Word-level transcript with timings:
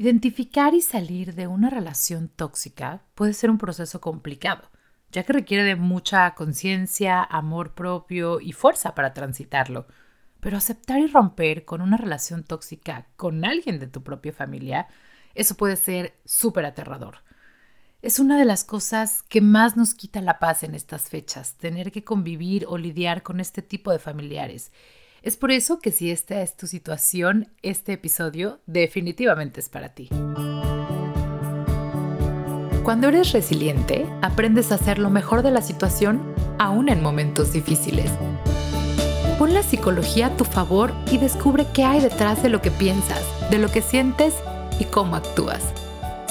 Identificar 0.00 0.72
y 0.72 0.80
salir 0.80 1.34
de 1.34 1.46
una 1.46 1.68
relación 1.68 2.30
tóxica 2.30 3.02
puede 3.14 3.34
ser 3.34 3.50
un 3.50 3.58
proceso 3.58 4.00
complicado, 4.00 4.70
ya 5.12 5.24
que 5.24 5.34
requiere 5.34 5.62
de 5.62 5.76
mucha 5.76 6.34
conciencia, 6.34 7.22
amor 7.22 7.74
propio 7.74 8.40
y 8.40 8.52
fuerza 8.52 8.94
para 8.94 9.12
transitarlo. 9.12 9.86
Pero 10.40 10.56
aceptar 10.56 11.00
y 11.00 11.06
romper 11.06 11.66
con 11.66 11.82
una 11.82 11.98
relación 11.98 12.44
tóxica 12.44 13.08
con 13.16 13.44
alguien 13.44 13.78
de 13.78 13.88
tu 13.88 14.02
propia 14.02 14.32
familia, 14.32 14.88
eso 15.34 15.54
puede 15.54 15.76
ser 15.76 16.18
súper 16.24 16.64
aterrador. 16.64 17.18
Es 18.00 18.18
una 18.18 18.38
de 18.38 18.46
las 18.46 18.64
cosas 18.64 19.22
que 19.22 19.42
más 19.42 19.76
nos 19.76 19.92
quita 19.92 20.22
la 20.22 20.38
paz 20.38 20.62
en 20.62 20.74
estas 20.74 21.10
fechas, 21.10 21.58
tener 21.58 21.92
que 21.92 22.04
convivir 22.04 22.64
o 22.68 22.78
lidiar 22.78 23.22
con 23.22 23.38
este 23.38 23.60
tipo 23.60 23.92
de 23.92 23.98
familiares. 23.98 24.72
Es 25.22 25.36
por 25.36 25.50
eso 25.50 25.80
que 25.80 25.92
si 25.92 26.10
esta 26.10 26.40
es 26.40 26.56
tu 26.56 26.66
situación, 26.66 27.48
este 27.62 27.92
episodio 27.92 28.60
definitivamente 28.66 29.60
es 29.60 29.68
para 29.68 29.90
ti. 29.90 30.08
Cuando 32.82 33.08
eres 33.08 33.32
resiliente, 33.32 34.06
aprendes 34.22 34.72
a 34.72 34.76
hacer 34.76 34.98
lo 34.98 35.10
mejor 35.10 35.42
de 35.42 35.50
la 35.50 35.60
situación 35.60 36.34
aún 36.58 36.88
en 36.88 37.02
momentos 37.02 37.52
difíciles. 37.52 38.10
Pon 39.38 39.52
la 39.52 39.62
psicología 39.62 40.28
a 40.28 40.36
tu 40.36 40.44
favor 40.44 40.92
y 41.10 41.18
descubre 41.18 41.66
qué 41.74 41.84
hay 41.84 42.00
detrás 42.00 42.42
de 42.42 42.48
lo 42.48 42.62
que 42.62 42.70
piensas, 42.70 43.22
de 43.50 43.58
lo 43.58 43.70
que 43.70 43.82
sientes 43.82 44.34
y 44.78 44.84
cómo 44.84 45.16
actúas. 45.16 45.62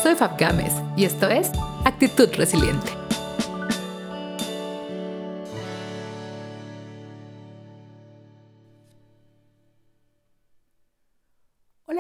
Soy 0.01 0.15
Fab 0.15 0.37
Gámez 0.39 0.73
y 0.97 1.05
esto 1.05 1.29
es 1.29 1.51
Actitud 1.85 2.29
Resiliente. 2.35 2.98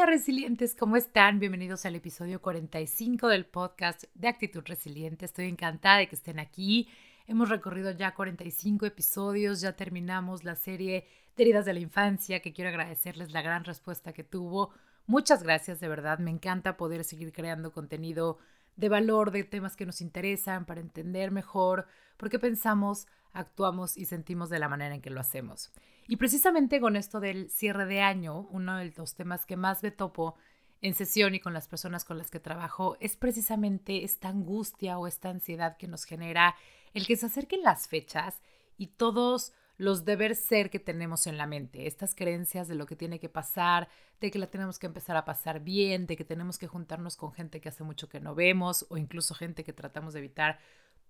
Resilientes, 0.09 0.75
¿cómo 0.75 0.97
están? 0.97 1.39
Bienvenidos 1.39 1.85
al 1.85 1.93
episodio 1.93 2.41
45 2.41 3.27
del 3.27 3.45
podcast 3.45 4.05
de 4.15 4.27
Actitud 4.27 4.63
Resiliente. 4.65 5.25
Estoy 5.25 5.45
encantada 5.45 5.97
de 5.97 6.07
que 6.07 6.15
estén 6.15 6.39
aquí. 6.39 6.89
Hemos 7.27 7.49
recorrido 7.49 7.91
ya 7.91 8.15
45 8.15 8.87
episodios, 8.87 9.61
ya 9.61 9.73
terminamos 9.73 10.43
la 10.43 10.55
serie 10.55 11.05
de 11.35 11.43
heridas 11.43 11.65
de 11.65 11.73
la 11.73 11.79
infancia, 11.79 12.41
que 12.41 12.53
quiero 12.53 12.69
agradecerles 12.69 13.31
la 13.33 13.43
gran 13.43 13.63
respuesta 13.65 14.11
que 14.11 14.23
tuvo. 14.23 14.71
Muchas 15.05 15.43
gracias, 15.43 15.79
de 15.79 15.87
verdad. 15.87 16.17
Me 16.17 16.31
encanta 16.31 16.75
poder 16.75 17.03
seguir 17.03 17.31
creando 17.31 17.71
contenido 17.71 18.39
de 18.77 18.89
valor, 18.89 19.29
de 19.29 19.43
temas 19.43 19.75
que 19.75 19.85
nos 19.85 20.01
interesan, 20.01 20.65
para 20.65 20.81
entender 20.81 21.29
mejor 21.29 21.85
por 22.17 22.31
qué 22.31 22.39
pensamos, 22.39 23.05
actuamos 23.33 23.97
y 23.97 24.05
sentimos 24.05 24.49
de 24.49 24.59
la 24.59 24.69
manera 24.69 24.95
en 24.95 25.01
que 25.01 25.09
lo 25.09 25.19
hacemos. 25.19 25.71
Y 26.07 26.17
precisamente 26.17 26.79
con 26.79 26.95
esto 26.95 27.19
del 27.19 27.49
cierre 27.49 27.85
de 27.85 28.01
año, 28.01 28.47
uno 28.51 28.77
de 28.77 28.93
los 28.97 29.13
temas 29.15 29.45
que 29.45 29.57
más 29.57 29.83
me 29.83 29.91
topo 29.91 30.35
en 30.81 30.93
sesión 30.93 31.35
y 31.35 31.39
con 31.39 31.53
las 31.53 31.67
personas 31.67 32.05
con 32.05 32.17
las 32.17 32.31
que 32.31 32.39
trabajo 32.39 32.97
es 32.99 33.15
precisamente 33.15 34.03
esta 34.03 34.29
angustia 34.29 34.97
o 34.97 35.07
esta 35.07 35.29
ansiedad 35.29 35.77
que 35.77 35.87
nos 35.87 36.05
genera 36.05 36.55
el 36.93 37.05
que 37.05 37.17
se 37.17 37.25
acerquen 37.25 37.61
las 37.63 37.87
fechas 37.87 38.41
y 38.77 38.87
todos 38.87 39.53
los 39.77 40.03
deber 40.03 40.35
ser 40.35 40.69
que 40.69 40.79
tenemos 40.79 41.25
en 41.25 41.37
la 41.37 41.47
mente, 41.47 41.87
estas 41.87 42.13
creencias 42.13 42.67
de 42.67 42.75
lo 42.75 42.85
que 42.85 42.97
tiene 42.97 43.19
que 43.19 43.29
pasar, 43.29 43.87
de 44.19 44.29
que 44.29 44.37
la 44.39 44.47
tenemos 44.47 44.77
que 44.77 44.87
empezar 44.87 45.15
a 45.15 45.23
pasar 45.23 45.61
bien, 45.61 46.05
de 46.05 46.17
que 46.17 46.25
tenemos 46.25 46.57
que 46.57 46.67
juntarnos 46.67 47.15
con 47.15 47.31
gente 47.31 47.61
que 47.61 47.69
hace 47.69 47.85
mucho 47.85 48.09
que 48.09 48.19
no 48.19 48.35
vemos 48.35 48.85
o 48.89 48.97
incluso 48.97 49.35
gente 49.35 49.63
que 49.63 49.71
tratamos 49.71 50.13
de 50.13 50.19
evitar 50.19 50.59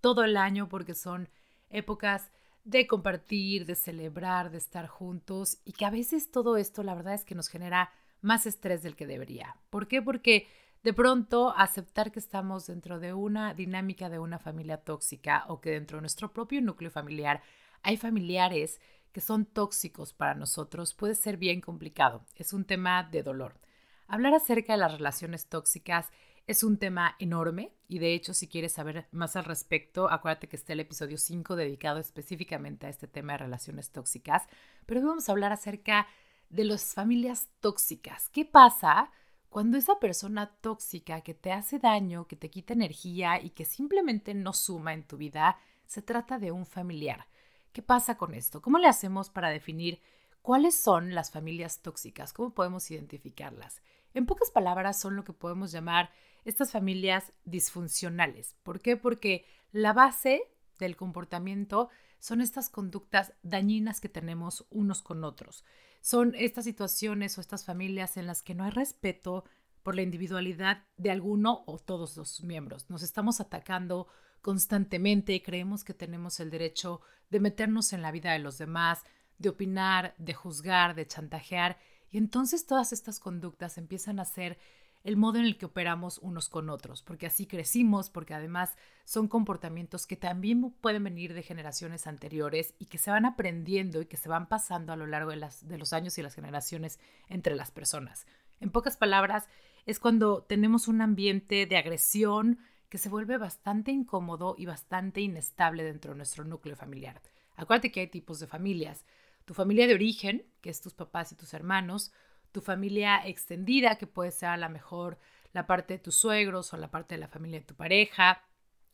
todo 0.01 0.23
el 0.23 0.37
año 0.37 0.69
porque 0.69 0.93
son 0.93 1.29
épocas 1.69 2.31
de 2.63 2.87
compartir, 2.87 3.65
de 3.65 3.75
celebrar, 3.75 4.51
de 4.51 4.57
estar 4.57 4.87
juntos 4.87 5.59
y 5.65 5.73
que 5.73 5.85
a 5.85 5.89
veces 5.89 6.31
todo 6.31 6.57
esto 6.57 6.83
la 6.83 6.95
verdad 6.95 7.13
es 7.13 7.25
que 7.25 7.35
nos 7.35 7.47
genera 7.47 7.91
más 8.21 8.45
estrés 8.45 8.83
del 8.83 8.95
que 8.95 9.07
debería. 9.07 9.55
¿Por 9.69 9.87
qué? 9.87 10.01
Porque 10.01 10.47
de 10.83 10.93
pronto 10.93 11.53
aceptar 11.57 12.11
que 12.11 12.19
estamos 12.19 12.67
dentro 12.67 12.99
de 12.99 13.13
una 13.13 13.53
dinámica 13.53 14.09
de 14.09 14.19
una 14.19 14.39
familia 14.39 14.77
tóxica 14.77 15.45
o 15.47 15.61
que 15.61 15.71
dentro 15.71 15.97
de 15.97 16.01
nuestro 16.01 16.31
propio 16.31 16.61
núcleo 16.61 16.91
familiar 16.91 17.41
hay 17.81 17.97
familiares 17.97 18.79
que 19.11 19.21
son 19.21 19.45
tóxicos 19.45 20.13
para 20.13 20.35
nosotros 20.35 20.93
puede 20.93 21.15
ser 21.15 21.37
bien 21.37 21.61
complicado. 21.61 22.25
Es 22.35 22.53
un 22.53 22.65
tema 22.65 23.03
de 23.03 23.23
dolor. 23.23 23.59
Hablar 24.07 24.33
acerca 24.33 24.73
de 24.73 24.79
las 24.79 24.93
relaciones 24.93 25.47
tóxicas 25.47 26.09
es 26.49 26.63
un 26.63 26.77
tema 26.77 27.15
enorme 27.19 27.75
y 27.87 27.99
de 27.99 28.15
hecho 28.15 28.33
si 28.33 28.47
quieres 28.47 28.71
saber 28.71 29.07
más 29.11 29.35
al 29.35 29.45
respecto, 29.45 30.09
acuérdate 30.09 30.49
que 30.49 30.55
está 30.55 30.73
el 30.73 30.79
episodio 30.79 31.19
5 31.19 31.55
dedicado 31.55 31.99
específicamente 31.99 32.87
a 32.87 32.89
este 32.89 33.07
tema 33.07 33.33
de 33.33 33.37
relaciones 33.37 33.91
tóxicas, 33.91 34.47
pero 34.87 34.99
hoy 34.99 35.05
vamos 35.05 35.29
a 35.29 35.31
hablar 35.31 35.51
acerca 35.51 36.07
de 36.49 36.63
las 36.63 36.95
familias 36.95 37.49
tóxicas. 37.59 38.29
¿Qué 38.29 38.45
pasa 38.45 39.11
cuando 39.49 39.77
esa 39.77 39.99
persona 39.99 40.49
tóxica 40.59 41.21
que 41.21 41.35
te 41.35 41.51
hace 41.51 41.77
daño, 41.77 42.25
que 42.25 42.35
te 42.35 42.49
quita 42.49 42.73
energía 42.73 43.39
y 43.39 43.51
que 43.51 43.63
simplemente 43.63 44.33
no 44.33 44.53
suma 44.53 44.95
en 44.95 45.03
tu 45.03 45.17
vida, 45.17 45.59
se 45.85 46.01
trata 46.01 46.39
de 46.39 46.51
un 46.51 46.65
familiar? 46.65 47.27
¿Qué 47.73 47.83
pasa 47.83 48.17
con 48.17 48.33
esto? 48.33 48.59
¿Cómo 48.59 48.79
le 48.79 48.87
hacemos 48.87 49.29
para 49.29 49.49
definir 49.49 50.01
cuáles 50.41 50.73
son 50.73 51.13
las 51.13 51.29
familias 51.29 51.83
tóxicas? 51.83 52.33
¿Cómo 52.33 52.55
podemos 52.55 52.89
identificarlas? 52.89 53.83
En 54.15 54.25
pocas 54.25 54.49
palabras, 54.49 54.99
son 54.99 55.15
lo 55.15 55.23
que 55.23 55.33
podemos 55.33 55.71
llamar 55.71 56.09
estas 56.49 56.71
familias 56.71 57.31
disfuncionales. 57.45 58.55
¿Por 58.63 58.81
qué? 58.81 58.97
Porque 58.97 59.45
la 59.71 59.93
base 59.93 60.41
del 60.79 60.95
comportamiento 60.95 61.89
son 62.19 62.41
estas 62.41 62.69
conductas 62.69 63.33
dañinas 63.43 64.01
que 64.01 64.09
tenemos 64.09 64.65
unos 64.69 65.01
con 65.01 65.23
otros. 65.23 65.63
Son 66.01 66.33
estas 66.35 66.65
situaciones 66.65 67.37
o 67.37 67.41
estas 67.41 67.65
familias 67.65 68.17
en 68.17 68.27
las 68.27 68.41
que 68.41 68.55
no 68.55 68.63
hay 68.63 68.71
respeto 68.71 69.45
por 69.83 69.95
la 69.95 70.01
individualidad 70.01 70.85
de 70.97 71.11
alguno 71.11 71.63
o 71.65 71.79
todos 71.79 72.17
los 72.17 72.43
miembros. 72.43 72.89
Nos 72.89 73.03
estamos 73.03 73.39
atacando 73.39 74.07
constantemente, 74.41 75.41
creemos 75.41 75.83
que 75.83 75.93
tenemos 75.93 76.39
el 76.39 76.49
derecho 76.49 77.01
de 77.29 77.39
meternos 77.39 77.93
en 77.93 78.01
la 78.01 78.11
vida 78.11 78.31
de 78.31 78.39
los 78.39 78.57
demás, 78.57 79.03
de 79.37 79.49
opinar, 79.49 80.15
de 80.17 80.33
juzgar, 80.33 80.95
de 80.95 81.07
chantajear, 81.07 81.77
y 82.11 82.17
entonces 82.17 82.65
todas 82.65 82.91
estas 82.91 83.19
conductas 83.19 83.77
empiezan 83.77 84.19
a 84.19 84.25
ser 84.25 84.57
el 85.03 85.15
modo 85.15 85.39
en 85.39 85.45
el 85.45 85.57
que 85.57 85.65
operamos 85.65 86.17
unos 86.19 86.49
con 86.49 86.69
otros, 86.69 87.03
porque 87.03 87.25
así 87.25 87.45
crecimos, 87.45 88.09
porque 88.09 88.33
además 88.33 88.75
son 89.05 89.27
comportamientos 89.27 90.05
que 90.05 90.17
también 90.17 90.71
pueden 90.81 91.03
venir 91.03 91.33
de 91.33 91.43
generaciones 91.43 92.05
anteriores 92.05 92.73
y 92.79 92.85
que 92.85 92.97
se 92.97 93.11
van 93.11 93.25
aprendiendo 93.25 94.01
y 94.01 94.05
que 94.05 94.17
se 94.17 94.29
van 94.29 94.47
pasando 94.47 94.91
a 94.91 94.97
lo 94.97 95.07
largo 95.07 95.31
de, 95.31 95.77
los 95.77 95.93
años 95.93 96.17
y 96.17 96.21
las 96.21 96.35
generaciones 96.35 96.99
entre 97.29 97.55
las 97.55 97.71
personas. 97.71 98.27
En 98.59 98.71
pocas 98.71 98.97
palabras, 98.97 99.47
es 99.85 99.99
cuando 99.99 100.43
tenemos 100.43 100.87
un 100.87 101.01
ambiente 101.01 101.65
de 101.65 101.77
agresión, 101.77 102.59
que 102.89 102.97
se 102.97 103.09
vuelve 103.09 103.37
bastante 103.37 103.91
incómodo 103.91 104.55
y 104.57 104.65
bastante 104.65 105.21
inestable 105.21 105.83
dentro 105.83 106.11
de 106.11 106.17
nuestro 106.17 106.43
núcleo 106.43 106.75
familiar. 106.75 107.21
Acuérdate 107.55 107.91
que 107.91 107.99
hay 108.01 108.07
tipos 108.07 108.39
de 108.39 108.47
familias. 108.47 109.05
Tu 109.45 109.53
familia 109.53 109.87
de 109.87 109.93
origen, 109.93 110.45
que 110.61 110.69
es 110.69 110.81
tus 110.81 110.93
papás 110.93 111.31
y 111.31 111.35
tus 111.35 111.53
hermanos, 111.53 112.11
tu 112.51 112.61
familia 112.61 113.21
extendida, 113.25 113.97
que 113.97 114.07
puede 114.07 114.31
ser 114.31 114.49
a 114.49 114.57
lo 114.57 114.69
mejor 114.69 115.17
la 115.53 115.67
parte 115.67 115.95
de 115.95 115.99
tus 115.99 116.15
suegros 116.15 116.73
o 116.73 116.77
la 116.77 116.91
parte 116.91 117.15
de 117.15 117.21
la 117.21 117.27
familia 117.27 117.59
de 117.59 117.65
tu 117.65 117.75
pareja, 117.75 118.43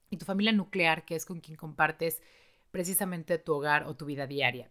y 0.10 0.18
tu 0.18 0.26
familia 0.26 0.52
nuclear, 0.52 1.06
que 1.06 1.16
es 1.16 1.26
con 1.26 1.40
quien 1.40 1.58
compartes 1.58 2.22
precisamente 2.72 3.38
tu 3.38 3.54
hogar 3.54 3.84
o 3.84 3.96
tu 3.96 4.06
vida 4.06 4.28
diaria. 4.28 4.70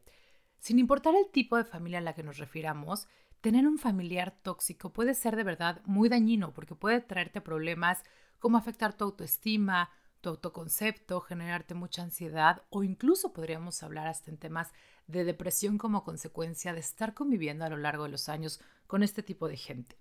Sin 0.59 0.79
importar 0.79 1.15
el 1.15 1.31
tipo 1.31 1.57
de 1.57 1.65
familia 1.65 1.99
a 1.99 2.03
la 2.03 2.15
que 2.15 2.23
nos 2.23 2.39
refiramos, 2.39 3.09
tener 3.41 3.67
un 3.67 3.79
familiar 3.79 4.35
tóxico 4.43 4.93
puede 4.93 5.15
ser 5.15 5.37
de 5.37 5.45
verdad 5.45 5.83
muy 5.85 6.09
dañino 6.09 6.53
porque 6.53 6.75
puede 6.75 7.01
traerte 7.01 7.41
problemas 7.41 8.03
cómo 8.39 8.57
afectar 8.57 8.97
tu 8.97 9.05
autoestima, 9.05 9.91
tu 10.21 10.31
autoconcepto, 10.31 11.21
generarte 11.21 11.75
mucha 11.75 12.03
ansiedad 12.03 12.63
o 12.71 12.83
incluso 12.83 13.33
podríamos 13.35 13.83
hablar 13.83 14.07
hasta 14.07 14.31
en 14.31 14.39
temas 14.39 14.73
de 15.07 15.25
depresión 15.25 15.77
como 15.77 16.05
consecuencia 16.05 16.73
de 16.73 16.81
estar 16.81 17.13
conviviendo 17.13 17.67
a 17.67 17.69
lo 17.69 17.77
largo 17.77 18.05
de 18.05 18.11
los 18.11 18.31
años 18.31 18.61
con 18.87 19.03
este 19.03 19.23
tipo 19.23 19.49
de 19.49 19.57
gente. 19.57 19.97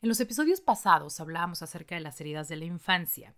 En 0.00 0.08
los 0.08 0.20
episodios 0.20 0.60
pasados 0.60 1.20
hablábamos 1.20 1.62
acerca 1.62 1.94
de 1.94 2.00
las 2.00 2.20
heridas 2.20 2.48
de 2.48 2.56
la 2.56 2.64
infancia 2.64 3.34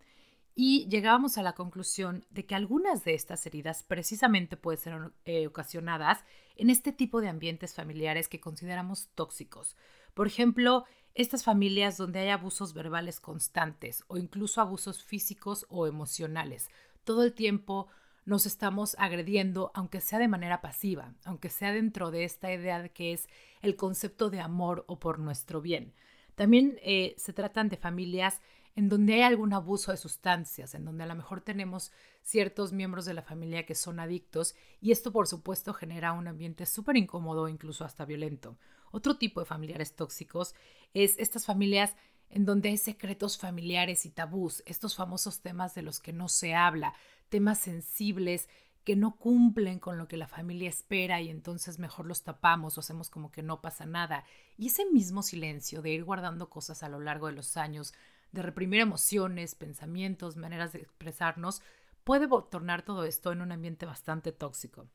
y 0.55 0.87
llegábamos 0.89 1.39
a 1.39 1.43
la 1.43 1.55
conclusión 1.55 2.27
de 2.31 2.45
que 2.45 2.55
algunas 2.55 3.05
de 3.05 3.15
estas 3.15 3.47
heridas 3.47 3.83
precisamente 3.83 4.57
pueden 4.57 4.81
ser 4.81 5.13
eh, 5.25 5.47
ocasionadas 5.47 6.25
en 6.57 6.69
este 6.69 6.93
tipo 6.93 7.21
de 7.21 7.29
ambientes 7.29 7.75
familiares 7.75 8.29
que 8.29 8.41
consideramos 8.41 9.09
tóxicos. 9.15 9.77
Por 10.13 10.27
ejemplo, 10.27 10.85
estas 11.15 11.45
familias 11.45 11.97
donde 11.97 12.21
hay 12.21 12.29
abusos 12.29 12.75
verbales 12.75 13.21
constantes 13.21 14.05
o 14.09 14.19
incluso 14.19 14.61
abusos 14.61 15.03
físicos 15.03 15.67
o 15.71 15.87
emocionales. 15.87 16.69
Todo 17.05 17.25
el 17.25 17.33
tiempo 17.33 17.89
nos 18.31 18.47
estamos 18.47 18.95
agrediendo, 19.01 19.73
aunque 19.75 20.01
sea 20.01 20.21
de 20.21 20.29
manera 20.29 20.61
pasiva, 20.61 21.15
aunque 21.25 21.51
sea 21.51 21.73
dentro 21.73 22.13
de 22.13 22.23
esta 22.23 22.53
idea 22.53 22.81
de 22.81 22.93
que 22.93 23.13
es 23.13 23.29
el 23.61 23.75
concepto 23.75 24.31
de 24.31 24.39
amor 24.39 24.85
o 24.87 25.01
por 25.01 25.19
nuestro 25.19 25.61
bien. 25.61 25.95
También 26.37 26.79
eh, 26.83 27.17
se 27.19 27.33
tratan 27.33 27.69
de 27.69 27.77
familias 27.77 28.41
en 28.77 28.89
donde 28.89 29.15
hay 29.15 29.23
algún 29.23 29.53
abuso 29.53 29.91
de 29.91 29.97
sustancias, 29.97 30.77
en 30.77 30.85
donde 30.85 31.03
a 31.03 31.09
lo 31.09 31.17
mejor 31.17 31.41
tenemos 31.41 31.91
ciertos 32.23 32.73
miembros 32.73 33.05
de 33.05 33.15
la 33.15 33.23
familia 33.23 33.67
que 33.67 33.75
son 33.75 33.99
adictos 33.99 34.55
y 34.81 34.93
esto 34.93 35.11
por 35.11 35.27
supuesto 35.27 35.75
genera 35.75 36.13
un 36.13 36.29
ambiente 36.29 36.67
súper 36.67 36.97
incómodo, 36.97 37.49
incluso 37.49 37.85
hasta 37.85 38.05
violento. 38.05 38.59
Otro 38.93 39.17
tipo 39.17 39.41
de 39.41 39.47
familiares 39.47 39.97
tóxicos 39.97 40.55
es 40.95 41.19
estas 41.19 41.47
familias 41.47 41.97
en 42.29 42.45
donde 42.45 42.69
hay 42.69 42.77
secretos 42.77 43.39
familiares 43.39 44.07
y 44.07 44.11
tabús, 44.11 44.63
estos 44.67 44.95
famosos 44.95 45.41
temas 45.41 45.75
de 45.75 45.83
los 45.83 45.99
que 45.99 46.13
no 46.13 46.29
se 46.29 46.55
habla, 46.55 46.95
temas 47.31 47.59
sensibles 47.59 48.49
que 48.85 48.97
no 48.97 49.17
cumplen 49.17 49.79
con 49.79 49.99
lo 49.99 50.09
que 50.09 50.17
la 50.17 50.27
familia 50.27 50.69
espera 50.69 51.21
y 51.21 51.29
entonces 51.29 51.79
mejor 51.79 52.07
los 52.07 52.23
tapamos 52.23 52.77
o 52.77 52.81
hacemos 52.81 53.11
como 53.11 53.31
que 53.31 53.43
no 53.43 53.61
pasa 53.61 53.87
nada. 53.87 54.25
Y 54.57 54.69
ese 54.69 54.85
mismo 54.91 55.23
silencio 55.23 55.83
de 55.83 55.91
ir 55.91 56.05
guardando 56.05 56.51
cosas 56.51 56.83
a 56.83 56.89
lo 56.89 57.01
largo 57.01 57.27
de 57.27 57.35
los 57.35 57.57
años, 57.57 57.93
de 58.33 58.43
reprimir 58.43 58.81
emociones, 58.81 59.55
pensamientos, 59.55 60.37
maneras 60.37 60.73
de 60.73 60.81
expresarnos, 60.81 61.63
puede 62.05 62.29
tornar 62.51 62.83
todo 62.83 63.05
esto 63.05 63.33
en 63.33 63.43
un 63.43 63.53
ambiente 63.53 63.87
bastante 63.87 64.33
tóxico. 64.33 64.87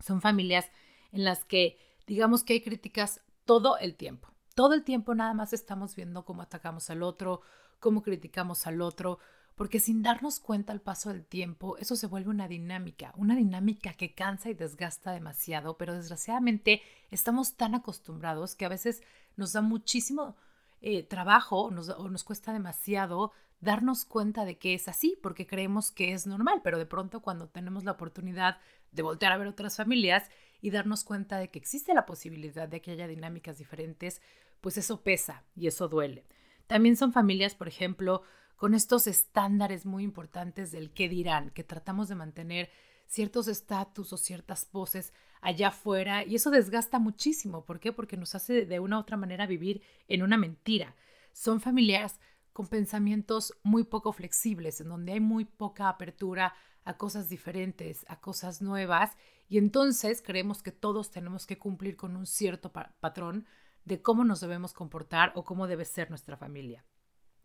Son 0.00 0.20
familias 0.20 0.70
en 1.12 1.24
las 1.24 1.44
que 1.44 1.78
digamos 2.06 2.44
que 2.44 2.54
hay 2.54 2.60
críticas 2.60 3.20
todo 3.44 3.78
el 3.78 3.96
tiempo. 3.96 4.28
Todo 4.54 4.74
el 4.74 4.84
tiempo 4.84 5.14
nada 5.14 5.34
más 5.34 5.52
estamos 5.52 5.96
viendo 5.96 6.24
cómo 6.24 6.42
atacamos 6.42 6.88
al 6.90 7.02
otro, 7.02 7.40
cómo 7.80 8.02
criticamos 8.02 8.66
al 8.66 8.80
otro, 8.80 9.18
porque 9.54 9.80
sin 9.80 10.02
darnos 10.02 10.40
cuenta 10.40 10.72
al 10.72 10.80
paso 10.80 11.10
del 11.10 11.24
tiempo, 11.24 11.76
eso 11.78 11.96
se 11.96 12.06
vuelve 12.06 12.30
una 12.30 12.48
dinámica, 12.48 13.12
una 13.16 13.36
dinámica 13.36 13.92
que 13.92 14.14
cansa 14.14 14.50
y 14.50 14.54
desgasta 14.54 15.12
demasiado, 15.12 15.76
pero 15.76 15.94
desgraciadamente 15.94 16.82
estamos 17.10 17.56
tan 17.56 17.74
acostumbrados 17.74 18.54
que 18.54 18.64
a 18.64 18.70
veces 18.70 19.02
nos 19.36 19.52
da 19.52 19.62
muchísimo 19.62 20.36
eh, 20.80 21.02
trabajo 21.02 21.70
nos, 21.70 21.88
o 21.88 22.08
nos 22.10 22.24
cuesta 22.24 22.52
demasiado 22.52 23.32
darnos 23.60 24.04
cuenta 24.04 24.44
de 24.44 24.58
que 24.58 24.74
es 24.74 24.88
así, 24.88 25.18
porque 25.22 25.46
creemos 25.46 25.90
que 25.90 26.12
es 26.12 26.26
normal, 26.26 26.60
pero 26.62 26.78
de 26.78 26.84
pronto 26.84 27.22
cuando 27.22 27.48
tenemos 27.48 27.84
la 27.84 27.92
oportunidad 27.92 28.58
de 28.92 29.02
voltear 29.02 29.32
a 29.32 29.38
ver 29.38 29.46
otras 29.46 29.76
familias 29.76 30.30
y 30.60 30.70
darnos 30.70 31.02
cuenta 31.02 31.38
de 31.38 31.48
que 31.48 31.58
existe 31.58 31.94
la 31.94 32.04
posibilidad 32.04 32.68
de 32.68 32.82
que 32.82 32.90
haya 32.90 33.08
dinámicas 33.08 33.56
diferentes, 33.56 34.20
pues 34.60 34.76
eso 34.76 35.02
pesa 35.02 35.44
y 35.56 35.66
eso 35.66 35.88
duele. 35.88 36.26
También 36.66 36.96
son 36.96 37.12
familias, 37.12 37.54
por 37.54 37.68
ejemplo, 37.68 38.22
con 38.64 38.72
estos 38.72 39.06
estándares 39.06 39.84
muy 39.84 40.04
importantes 40.04 40.72
del 40.72 40.90
qué 40.90 41.06
dirán, 41.06 41.50
que 41.50 41.62
tratamos 41.62 42.08
de 42.08 42.14
mantener 42.14 42.70
ciertos 43.06 43.46
estatus 43.46 44.10
o 44.14 44.16
ciertas 44.16 44.64
poses 44.64 45.12
allá 45.42 45.68
afuera 45.68 46.24
y 46.24 46.36
eso 46.36 46.50
desgasta 46.50 46.98
muchísimo. 46.98 47.66
¿Por 47.66 47.78
qué? 47.78 47.92
Porque 47.92 48.16
nos 48.16 48.34
hace 48.34 48.64
de 48.64 48.80
una 48.80 48.96
u 48.96 49.00
otra 49.00 49.18
manera 49.18 49.46
vivir 49.46 49.82
en 50.08 50.22
una 50.22 50.38
mentira. 50.38 50.96
Son 51.34 51.60
familias 51.60 52.18
con 52.54 52.66
pensamientos 52.66 53.52
muy 53.64 53.84
poco 53.84 54.14
flexibles, 54.14 54.80
en 54.80 54.88
donde 54.88 55.12
hay 55.12 55.20
muy 55.20 55.44
poca 55.44 55.90
apertura 55.90 56.54
a 56.84 56.96
cosas 56.96 57.28
diferentes, 57.28 58.06
a 58.08 58.18
cosas 58.22 58.62
nuevas, 58.62 59.10
y 59.46 59.58
entonces 59.58 60.22
creemos 60.22 60.62
que 60.62 60.72
todos 60.72 61.10
tenemos 61.10 61.44
que 61.44 61.58
cumplir 61.58 61.98
con 61.98 62.16
un 62.16 62.24
cierto 62.24 62.72
patrón 62.72 63.44
de 63.84 64.00
cómo 64.00 64.24
nos 64.24 64.40
debemos 64.40 64.72
comportar 64.72 65.32
o 65.34 65.44
cómo 65.44 65.66
debe 65.66 65.84
ser 65.84 66.08
nuestra 66.08 66.38
familia. 66.38 66.82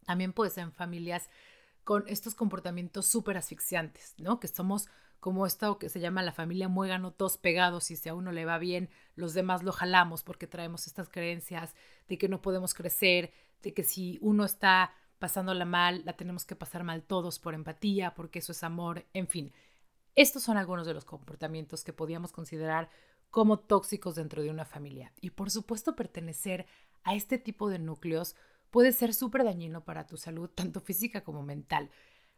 También 0.09 0.33
puede 0.33 0.49
ser 0.49 0.63
en 0.63 0.71
familias 0.71 1.29
con 1.83 2.03
estos 2.07 2.33
comportamientos 2.33 3.05
súper 3.05 3.37
asfixiantes, 3.37 4.15
¿no? 4.17 4.39
Que 4.39 4.47
somos 4.47 4.87
como 5.19 5.45
esto 5.45 5.77
que 5.77 5.87
se 5.87 5.99
llama 5.99 6.23
la 6.23 6.31
familia 6.31 6.67
muégano, 6.67 7.11
todos 7.11 7.37
pegados 7.37 7.91
y 7.91 7.95
si 7.95 8.09
a 8.09 8.15
uno 8.15 8.31
le 8.31 8.43
va 8.43 8.57
bien, 8.57 8.89
los 9.13 9.35
demás 9.35 9.61
lo 9.61 9.71
jalamos 9.71 10.23
porque 10.23 10.47
traemos 10.47 10.87
estas 10.87 11.09
creencias 11.09 11.75
de 12.07 12.17
que 12.17 12.27
no 12.27 12.41
podemos 12.41 12.73
crecer, 12.73 13.31
de 13.61 13.75
que 13.75 13.83
si 13.83 14.17
uno 14.23 14.45
está 14.45 14.95
pasándola 15.19 15.65
mal, 15.65 16.01
la 16.05 16.13
tenemos 16.13 16.43
que 16.43 16.55
pasar 16.55 16.83
mal 16.83 17.03
todos 17.03 17.37
por 17.37 17.53
empatía, 17.53 18.15
porque 18.15 18.39
eso 18.39 18.51
es 18.51 18.63
amor, 18.63 19.05
en 19.13 19.27
fin. 19.27 19.53
Estos 20.15 20.41
son 20.41 20.57
algunos 20.57 20.87
de 20.87 20.95
los 20.95 21.05
comportamientos 21.05 21.83
que 21.83 21.93
podíamos 21.93 22.31
considerar 22.31 22.89
como 23.29 23.59
tóxicos 23.59 24.15
dentro 24.15 24.41
de 24.41 24.49
una 24.49 24.65
familia. 24.65 25.13
Y 25.21 25.29
por 25.29 25.51
supuesto, 25.51 25.95
pertenecer 25.95 26.65
a 27.03 27.13
este 27.13 27.37
tipo 27.37 27.69
de 27.69 27.77
núcleos 27.77 28.35
puede 28.69 28.91
ser 28.91 29.13
súper 29.13 29.43
dañino 29.43 29.83
para 29.83 30.05
tu 30.05 30.17
salud, 30.17 30.49
tanto 30.55 30.81
física 30.81 31.23
como 31.23 31.43
mental. 31.43 31.89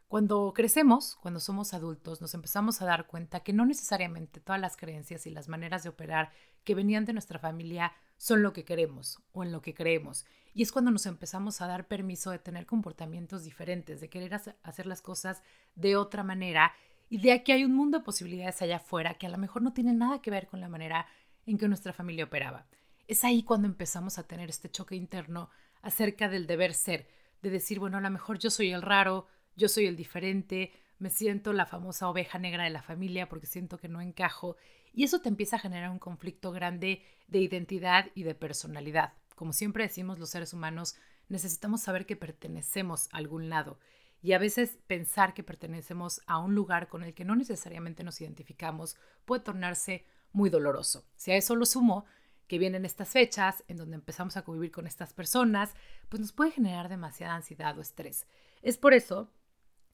Cuando 0.08 0.52
crecemos, 0.54 1.16
cuando 1.22 1.40
somos 1.40 1.72
adultos, 1.72 2.20
nos 2.20 2.34
empezamos 2.34 2.82
a 2.82 2.84
dar 2.84 3.06
cuenta 3.06 3.40
que 3.40 3.54
no 3.54 3.64
necesariamente 3.64 4.40
todas 4.40 4.60
las 4.60 4.76
creencias 4.76 5.26
y 5.26 5.30
las 5.30 5.48
maneras 5.48 5.84
de 5.84 5.88
operar 5.88 6.30
que 6.64 6.74
venían 6.74 7.06
de 7.06 7.14
nuestra 7.14 7.38
familia 7.38 7.92
son 8.18 8.42
lo 8.42 8.52
que 8.52 8.64
queremos 8.64 9.22
o 9.32 9.42
en 9.42 9.52
lo 9.52 9.62
que 9.62 9.72
creemos. 9.72 10.26
Y 10.52 10.62
es 10.62 10.70
cuando 10.70 10.90
nos 10.90 11.06
empezamos 11.06 11.62
a 11.62 11.66
dar 11.66 11.88
permiso 11.88 12.30
de 12.30 12.38
tener 12.38 12.66
comportamientos 12.66 13.42
diferentes, 13.42 14.02
de 14.02 14.10
querer 14.10 14.34
hacer 14.62 14.86
las 14.86 15.00
cosas 15.00 15.42
de 15.76 15.96
otra 15.96 16.22
manera 16.22 16.74
y 17.12 17.18
de 17.18 17.32
aquí 17.32 17.52
hay 17.52 17.62
un 17.62 17.74
mundo 17.74 17.98
de 17.98 18.04
posibilidades 18.04 18.62
allá 18.62 18.76
afuera 18.76 19.18
que 19.18 19.26
a 19.26 19.28
lo 19.28 19.36
mejor 19.36 19.60
no 19.60 19.74
tiene 19.74 19.92
nada 19.92 20.22
que 20.22 20.30
ver 20.30 20.46
con 20.46 20.60
la 20.60 20.70
manera 20.70 21.06
en 21.44 21.58
que 21.58 21.68
nuestra 21.68 21.92
familia 21.92 22.24
operaba. 22.24 22.66
Es 23.06 23.22
ahí 23.22 23.42
cuando 23.42 23.68
empezamos 23.68 24.16
a 24.16 24.26
tener 24.26 24.48
este 24.48 24.70
choque 24.70 24.96
interno 24.96 25.50
acerca 25.82 26.28
del 26.28 26.46
deber 26.46 26.74
ser, 26.74 27.06
de 27.42 27.50
decir, 27.50 27.78
bueno, 27.78 27.98
a 27.98 28.00
lo 28.00 28.10
mejor 28.10 28.38
yo 28.38 28.50
soy 28.50 28.70
el 28.70 28.82
raro, 28.82 29.26
yo 29.56 29.68
soy 29.68 29.86
el 29.86 29.96
diferente, 29.96 30.72
me 30.98 31.10
siento 31.10 31.52
la 31.52 31.66
famosa 31.66 32.08
oveja 32.08 32.38
negra 32.38 32.64
de 32.64 32.70
la 32.70 32.82
familia 32.82 33.28
porque 33.28 33.46
siento 33.46 33.76
que 33.76 33.88
no 33.88 34.00
encajo 34.00 34.56
y 34.92 35.04
eso 35.04 35.20
te 35.20 35.28
empieza 35.28 35.56
a 35.56 35.60
generar 35.60 35.90
un 35.90 35.98
conflicto 35.98 36.52
grande 36.52 37.02
de 37.26 37.40
identidad 37.40 38.10
y 38.14 38.22
de 38.22 38.34
personalidad. 38.34 39.14
Como 39.34 39.52
siempre 39.52 39.84
decimos 39.84 40.18
los 40.18 40.30
seres 40.30 40.52
humanos, 40.52 40.94
necesitamos 41.28 41.82
saber 41.82 42.06
que 42.06 42.14
pertenecemos 42.16 43.08
a 43.10 43.16
algún 43.16 43.48
lado 43.48 43.78
y 44.22 44.32
a 44.32 44.38
veces 44.38 44.78
pensar 44.86 45.34
que 45.34 45.42
pertenecemos 45.42 46.20
a 46.26 46.38
un 46.38 46.54
lugar 46.54 46.88
con 46.88 47.02
el 47.02 47.14
que 47.14 47.24
no 47.24 47.34
necesariamente 47.34 48.04
nos 48.04 48.20
identificamos 48.20 48.96
puede 49.24 49.42
tornarse 49.42 50.04
muy 50.32 50.50
doloroso. 50.50 51.04
Si 51.16 51.32
a 51.32 51.36
eso 51.36 51.56
lo 51.56 51.66
sumo, 51.66 52.04
que 52.52 52.58
vienen 52.58 52.84
estas 52.84 53.08
fechas 53.08 53.64
en 53.66 53.78
donde 53.78 53.94
empezamos 53.94 54.36
a 54.36 54.42
convivir 54.42 54.70
con 54.72 54.86
estas 54.86 55.14
personas, 55.14 55.74
pues 56.10 56.20
nos 56.20 56.32
puede 56.32 56.50
generar 56.50 56.90
demasiada 56.90 57.34
ansiedad 57.34 57.78
o 57.78 57.80
estrés. 57.80 58.26
Es 58.60 58.76
por 58.76 58.92
eso 58.92 59.30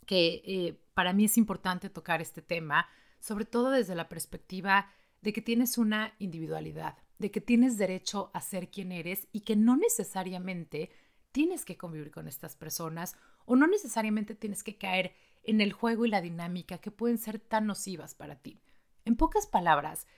que 0.06 0.42
eh, 0.44 0.82
para 0.92 1.12
mí 1.12 1.26
es 1.26 1.38
importante 1.38 1.88
tocar 1.88 2.20
este 2.20 2.42
tema, 2.42 2.88
sobre 3.20 3.44
todo 3.44 3.70
desde 3.70 3.94
la 3.94 4.08
perspectiva 4.08 4.90
de 5.22 5.32
que 5.32 5.40
tienes 5.40 5.78
una 5.78 6.16
individualidad, 6.18 6.96
de 7.20 7.30
que 7.30 7.40
tienes 7.40 7.78
derecho 7.78 8.32
a 8.34 8.40
ser 8.40 8.72
quien 8.72 8.90
eres 8.90 9.28
y 9.30 9.42
que 9.42 9.54
no 9.54 9.76
necesariamente 9.76 10.90
tienes 11.30 11.64
que 11.64 11.76
convivir 11.76 12.10
con 12.10 12.26
estas 12.26 12.56
personas 12.56 13.14
o 13.44 13.54
no 13.54 13.68
necesariamente 13.68 14.34
tienes 14.34 14.64
que 14.64 14.76
caer 14.76 15.14
en 15.44 15.60
el 15.60 15.72
juego 15.72 16.06
y 16.06 16.08
la 16.08 16.20
dinámica 16.20 16.78
que 16.78 16.90
pueden 16.90 17.18
ser 17.18 17.38
tan 17.38 17.68
nocivas 17.68 18.16
para 18.16 18.34
ti. 18.34 18.58
En 19.04 19.14
pocas 19.14 19.46
palabras, 19.46 20.08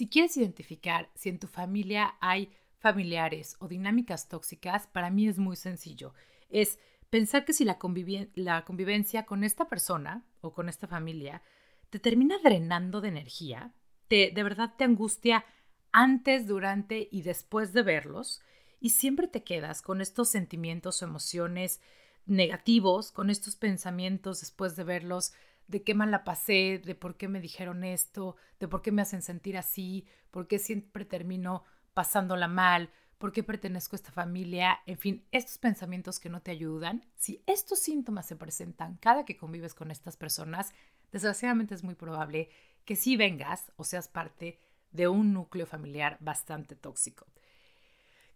si 0.00 0.08
quieres 0.08 0.34
identificar 0.38 1.10
si 1.14 1.28
en 1.28 1.38
tu 1.38 1.46
familia 1.46 2.14
hay 2.22 2.50
familiares 2.78 3.56
o 3.58 3.68
dinámicas 3.68 4.30
tóxicas, 4.30 4.86
para 4.86 5.10
mí 5.10 5.28
es 5.28 5.38
muy 5.38 5.56
sencillo. 5.56 6.14
Es 6.48 6.78
pensar 7.10 7.44
que 7.44 7.52
si 7.52 7.66
la, 7.66 7.76
convivencia 7.78 9.26
con 9.26 9.44
esta 9.44 9.68
persona 9.68 10.24
o 10.40 10.54
con 10.54 10.70
esta 10.70 10.86
familia 10.86 11.42
te 11.90 11.98
termina 11.98 12.38
drenando 12.42 13.02
de 13.02 13.08
energía, 13.08 13.74
te, 14.08 14.30
de 14.34 14.42
verdad 14.42 14.72
te 14.78 14.84
angustia 14.84 15.44
antes, 15.92 16.46
durante 16.46 17.06
y 17.12 17.20
después 17.20 17.74
de 17.74 17.82
verlos, 17.82 18.40
y 18.80 18.90
siempre 18.90 19.28
te 19.28 19.44
quedas 19.44 19.82
con 19.82 20.00
estos 20.00 20.30
sentimientos 20.30 21.02
o 21.02 21.04
emociones 21.04 21.78
negativos, 22.24 23.12
con 23.12 23.28
estos 23.28 23.54
pensamientos 23.54 24.40
después 24.40 24.76
de 24.76 24.84
verlos, 24.84 25.34
de 25.70 25.82
qué 25.82 25.94
mal 25.94 26.10
la 26.10 26.24
pasé, 26.24 26.82
de 26.84 26.94
por 26.94 27.16
qué 27.16 27.28
me 27.28 27.40
dijeron 27.40 27.84
esto, 27.84 28.36
de 28.58 28.66
por 28.66 28.82
qué 28.82 28.90
me 28.90 29.02
hacen 29.02 29.22
sentir 29.22 29.56
así, 29.56 30.06
por 30.30 30.48
qué 30.48 30.58
siempre 30.58 31.04
termino 31.04 31.62
pasándola 31.94 32.48
mal, 32.48 32.90
por 33.18 33.32
qué 33.32 33.42
pertenezco 33.42 33.94
a 33.94 33.98
esta 33.98 34.10
familia, 34.10 34.80
en 34.86 34.98
fin, 34.98 35.24
estos 35.30 35.58
pensamientos 35.58 36.18
que 36.18 36.28
no 36.28 36.42
te 36.42 36.50
ayudan, 36.50 37.06
si 37.14 37.42
estos 37.46 37.78
síntomas 37.78 38.26
se 38.26 38.34
presentan 38.34 38.96
cada 38.96 39.24
que 39.24 39.36
convives 39.36 39.74
con 39.74 39.90
estas 39.90 40.16
personas, 40.16 40.72
desgraciadamente 41.12 41.74
es 41.74 41.84
muy 41.84 41.94
probable 41.94 42.50
que 42.84 42.96
sí 42.96 43.16
vengas 43.16 43.70
o 43.76 43.84
seas 43.84 44.08
parte 44.08 44.58
de 44.90 45.06
un 45.06 45.32
núcleo 45.32 45.66
familiar 45.66 46.16
bastante 46.20 46.74
tóxico. 46.74 47.26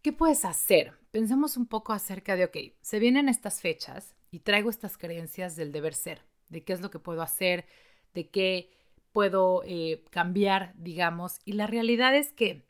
¿Qué 0.03 0.13
puedes 0.13 0.45
hacer? 0.45 0.93
Pensemos 1.11 1.57
un 1.57 1.67
poco 1.67 1.93
acerca 1.93 2.37
de, 2.37 2.45
ok, 2.45 2.57
se 2.81 2.99
vienen 2.99 3.29
estas 3.29 3.61
fechas 3.61 4.15
y 4.31 4.41
traigo 4.41 4.71
estas 4.71 4.99
creencias 4.99 5.57
del 5.57 5.73
deber 5.73 5.95
ser, 5.95 6.21
de 6.55 6.65
qué 6.65 6.73
es 6.73 6.81
lo 6.81 6.91
que 6.91 6.99
puedo 6.99 7.21
hacer, 7.21 7.67
de 8.15 8.31
qué 8.31 8.71
puedo 9.13 9.63
eh, 9.67 10.05
cambiar, 10.11 10.73
digamos. 10.77 11.41
Y 11.45 11.53
la 11.53 11.67
realidad 11.67 12.17
es 12.17 12.33
que 12.33 12.67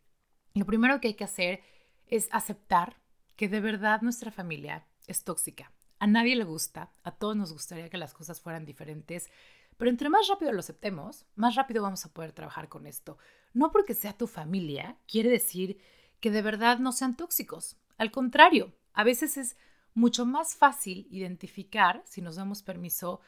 lo 0.55 0.67
primero 0.67 1.01
que 1.01 1.09
hay 1.09 1.15
que 1.15 1.25
hacer 1.25 1.61
es 2.07 2.29
aceptar 2.33 3.01
que 3.37 3.49
de 3.49 3.61
verdad 3.61 4.03
nuestra 4.03 4.31
familia 4.31 4.87
es 5.07 5.25
tóxica. 5.25 5.73
A 5.99 6.07
nadie 6.07 6.37
le 6.37 6.45
gusta, 6.45 6.93
a 7.03 7.13
todos 7.13 7.37
nos 7.37 7.53
gustaría 7.53 7.89
que 7.89 7.97
las 7.99 8.13
cosas 8.13 8.41
fueran 8.41 8.67
diferentes, 8.67 9.31
pero 9.77 9.91
entre 9.91 10.11
más 10.11 10.29
rápido 10.29 10.53
lo 10.53 10.61
aceptemos, 10.61 11.27
más 11.35 11.55
rápido 11.55 11.83
vamos 11.83 12.05
a 12.05 12.13
poder 12.13 12.33
trabajar 12.33 12.69
con 12.69 12.87
esto. 12.87 13.19
No 13.53 13.71
porque 13.71 13.95
sea 13.95 14.17
tu 14.17 14.27
familia, 14.27 14.99
quiere 15.07 15.31
decir 15.31 15.79
que 16.21 16.31
de 16.31 16.43
verdad 16.43 16.79
no 16.79 16.93
sean 16.93 17.17
tóxicos. 17.17 17.77
Al 17.97 18.11
contrario, 18.11 18.73
a 18.93 19.05
veces 19.05 19.37
es 19.37 19.57
mucho 19.95 20.27
más 20.27 20.57
fácil 20.57 21.07
identificar, 21.11 22.03
si 22.05 22.21
nos 22.21 22.37
damos 22.37 22.63
permiso, 22.63 23.21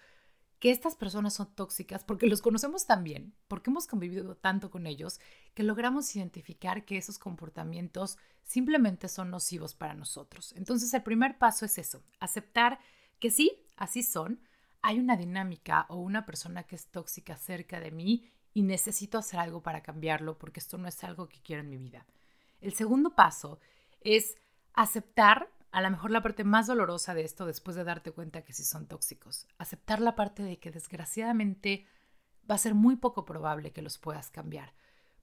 que 0.58 0.70
estas 0.70 0.94
personas 0.94 1.34
son 1.34 1.54
tóxicas 1.54 2.04
porque 2.04 2.26
los 2.26 2.40
conocemos 2.40 2.86
tan 2.86 3.04
bien, 3.04 3.34
porque 3.48 3.70
hemos 3.70 3.86
convivido 3.86 4.36
tanto 4.36 4.70
con 4.70 4.86
ellos, 4.86 5.20
que 5.54 5.62
logramos 5.62 6.14
identificar 6.16 6.84
que 6.84 6.96
esos 6.96 7.18
comportamientos 7.18 8.18
simplemente 8.42 9.08
son 9.08 9.30
nocivos 9.30 9.74
para 9.74 9.94
nosotros. 9.94 10.54
Entonces 10.56 10.92
el 10.94 11.02
primer 11.02 11.38
paso 11.38 11.66
es 11.66 11.78
eso, 11.78 12.02
aceptar 12.20 12.78
que 13.18 13.30
sí, 13.30 13.64
así 13.76 14.02
son, 14.02 14.40
hay 14.82 14.98
una 14.98 15.16
dinámica 15.16 15.86
o 15.88 15.96
una 15.96 16.24
persona 16.24 16.62
que 16.62 16.76
es 16.76 16.86
tóxica 16.86 17.36
cerca 17.36 17.80
de 17.80 17.90
mí 17.90 18.30
y 18.54 18.62
necesito 18.62 19.18
hacer 19.18 19.40
algo 19.40 19.62
para 19.62 19.82
cambiarlo 19.82 20.38
porque 20.38 20.60
esto 20.60 20.78
no 20.78 20.88
es 20.88 21.02
algo 21.04 21.28
que 21.28 21.40
quiero 21.42 21.62
en 21.62 21.70
mi 21.70 21.76
vida. 21.76 22.06
El 22.60 22.72
segundo 22.72 23.14
paso 23.14 23.60
es 24.00 24.36
aceptar 24.72 25.50
a 25.76 25.82
lo 25.82 25.90
mejor 25.90 26.10
la 26.10 26.22
parte 26.22 26.42
más 26.42 26.66
dolorosa 26.66 27.12
de 27.12 27.22
esto 27.22 27.44
después 27.44 27.76
de 27.76 27.84
darte 27.84 28.10
cuenta 28.10 28.40
que 28.40 28.54
sí 28.54 28.64
son 28.64 28.86
tóxicos. 28.86 29.46
Aceptar 29.58 30.00
la 30.00 30.16
parte 30.16 30.42
de 30.42 30.58
que 30.58 30.70
desgraciadamente 30.70 31.84
va 32.50 32.54
a 32.54 32.58
ser 32.58 32.74
muy 32.74 32.96
poco 32.96 33.26
probable 33.26 33.72
que 33.72 33.82
los 33.82 33.98
puedas 33.98 34.30
cambiar. 34.30 34.72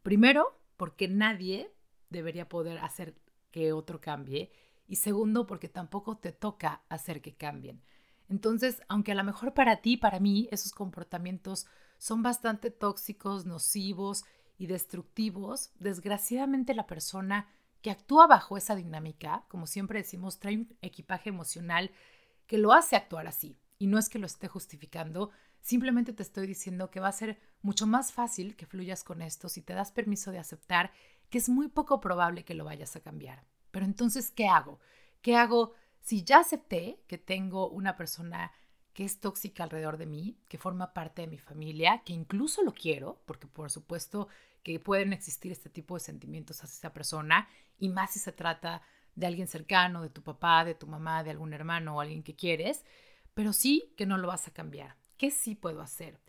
Primero, 0.03 0.61
porque 0.77 1.07
nadie 1.07 1.73
debería 2.11 2.49
poder 2.49 2.77
hacer 2.77 3.15
que 3.49 3.73
otro 3.73 3.99
cambie. 3.99 4.51
Y 4.85 4.97
segundo, 4.97 5.47
porque 5.47 5.69
tampoco 5.69 6.19
te 6.19 6.31
toca 6.31 6.83
hacer 6.87 7.23
que 7.23 7.33
cambien. 7.33 7.81
Entonces, 8.29 8.83
aunque 8.89 9.13
a 9.13 9.15
lo 9.15 9.23
mejor 9.23 9.55
para 9.55 9.77
ti, 9.77 9.97
para 9.97 10.19
mí, 10.19 10.49
esos 10.51 10.71
comportamientos 10.71 11.65
son 11.97 12.21
bastante 12.21 12.69
tóxicos, 12.69 13.47
nocivos 13.47 14.23
y 14.59 14.67
destructivos, 14.67 15.71
desgraciadamente 15.79 16.75
la 16.75 16.85
persona 16.85 17.47
que 17.83 17.91
actúa 17.91 18.27
bajo 18.27 18.55
esa 18.55 18.75
dinámica, 18.75 19.43
como 19.49 19.67
siempre 19.67 19.99
decimos, 19.99 20.39
trae 20.39 20.55
un 20.55 20.77
equipaje 20.81 21.29
emocional 21.29 21.91
que 22.47 22.57
lo 22.57 22.71
hace 22.71 22.95
actuar 22.95 23.27
así. 23.27 23.59
Y 23.77 23.87
no 23.87 23.99
es 23.99 24.07
que 24.07 24.19
lo 24.19 24.25
esté 24.25 24.47
justificando, 24.47 25.31
simplemente 25.59 26.13
te 26.13 26.23
estoy 26.23 26.47
diciendo 26.47 26.89
que 26.89 27.01
va 27.01 27.09
a 27.09 27.11
ser 27.11 27.41
mucho 27.61 27.85
más 27.85 28.13
fácil 28.13 28.55
que 28.55 28.65
fluyas 28.65 29.03
con 29.03 29.21
esto 29.21 29.49
si 29.49 29.61
te 29.61 29.73
das 29.73 29.91
permiso 29.91 30.31
de 30.31 30.39
aceptar 30.39 30.91
que 31.29 31.37
es 31.39 31.49
muy 31.49 31.67
poco 31.67 31.99
probable 31.99 32.45
que 32.45 32.53
lo 32.53 32.63
vayas 32.63 32.95
a 32.95 33.01
cambiar. 33.01 33.43
Pero 33.71 33.85
entonces, 33.85 34.31
¿qué 34.31 34.47
hago? 34.47 34.79
¿Qué 35.21 35.35
hago 35.35 35.73
si 35.99 36.23
ya 36.23 36.39
acepté 36.39 37.03
que 37.07 37.17
tengo 37.17 37.69
una 37.69 37.97
persona 37.97 38.53
que 38.93 39.03
es 39.03 39.19
tóxica 39.19 39.63
alrededor 39.63 39.97
de 39.97 40.05
mí, 40.05 40.37
que 40.47 40.57
forma 40.57 40.93
parte 40.93 41.23
de 41.23 41.27
mi 41.27 41.37
familia, 41.37 42.01
que 42.05 42.13
incluso 42.13 42.63
lo 42.63 42.73
quiero, 42.73 43.21
porque 43.25 43.47
por 43.47 43.69
supuesto 43.69 44.29
que 44.63 44.79
pueden 44.79 45.13
existir 45.13 45.51
este 45.51 45.69
tipo 45.69 45.95
de 45.95 45.99
sentimientos 45.99 46.63
hacia 46.63 46.77
esa 46.77 46.93
persona, 46.93 47.47
y 47.77 47.89
más 47.89 48.13
si 48.13 48.19
se 48.19 48.31
trata 48.31 48.81
de 49.15 49.27
alguien 49.27 49.47
cercano, 49.47 50.01
de 50.01 50.09
tu 50.09 50.23
papá, 50.23 50.65
de 50.65 50.75
tu 50.75 50.87
mamá, 50.87 51.23
de 51.23 51.31
algún 51.31 51.53
hermano 51.53 51.97
o 51.97 52.01
alguien 52.01 52.23
que 52.23 52.35
quieres, 52.35 52.83
pero 53.33 53.53
sí 53.53 53.93
que 53.97 54.05
no 54.05 54.17
lo 54.17 54.27
vas 54.27 54.47
a 54.47 54.53
cambiar. 54.53 54.95
¿Qué 55.17 55.31
sí 55.31 55.55
puedo 55.55 55.81
hacer? 55.81 56.19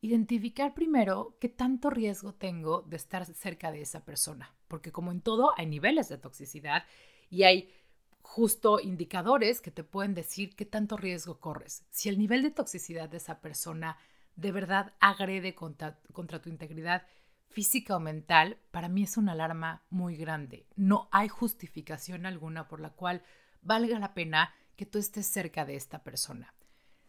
Identificar 0.00 0.74
primero 0.74 1.36
qué 1.40 1.48
tanto 1.48 1.90
riesgo 1.90 2.34
tengo 2.34 2.82
de 2.82 2.96
estar 2.96 3.24
cerca 3.26 3.72
de 3.72 3.80
esa 3.80 4.04
persona, 4.04 4.54
porque 4.68 4.92
como 4.92 5.10
en 5.12 5.20
todo 5.20 5.52
hay 5.56 5.66
niveles 5.66 6.08
de 6.08 6.18
toxicidad 6.18 6.84
y 7.30 7.44
hay 7.44 7.72
justo 8.20 8.80
indicadores 8.80 9.60
que 9.60 9.70
te 9.70 9.84
pueden 9.84 10.14
decir 10.14 10.56
qué 10.56 10.64
tanto 10.64 10.96
riesgo 10.96 11.40
corres. 11.40 11.84
Si 11.90 12.08
el 12.08 12.18
nivel 12.18 12.42
de 12.42 12.50
toxicidad 12.50 13.08
de 13.08 13.18
esa 13.18 13.40
persona 13.40 13.96
de 14.36 14.52
verdad 14.52 14.94
agrede 15.00 15.54
contra, 15.54 15.98
contra 16.12 16.40
tu 16.40 16.48
integridad 16.48 17.06
física 17.54 17.96
o 17.96 18.00
mental, 18.00 18.58
para 18.72 18.88
mí 18.88 19.04
es 19.04 19.16
una 19.16 19.32
alarma 19.32 19.84
muy 19.88 20.16
grande. 20.16 20.66
No 20.74 21.08
hay 21.12 21.28
justificación 21.28 22.26
alguna 22.26 22.66
por 22.66 22.80
la 22.80 22.90
cual 22.90 23.22
valga 23.62 23.98
la 24.00 24.12
pena 24.12 24.52
que 24.74 24.86
tú 24.86 24.98
estés 24.98 25.26
cerca 25.26 25.64
de 25.64 25.76
esta 25.76 26.02
persona. 26.02 26.52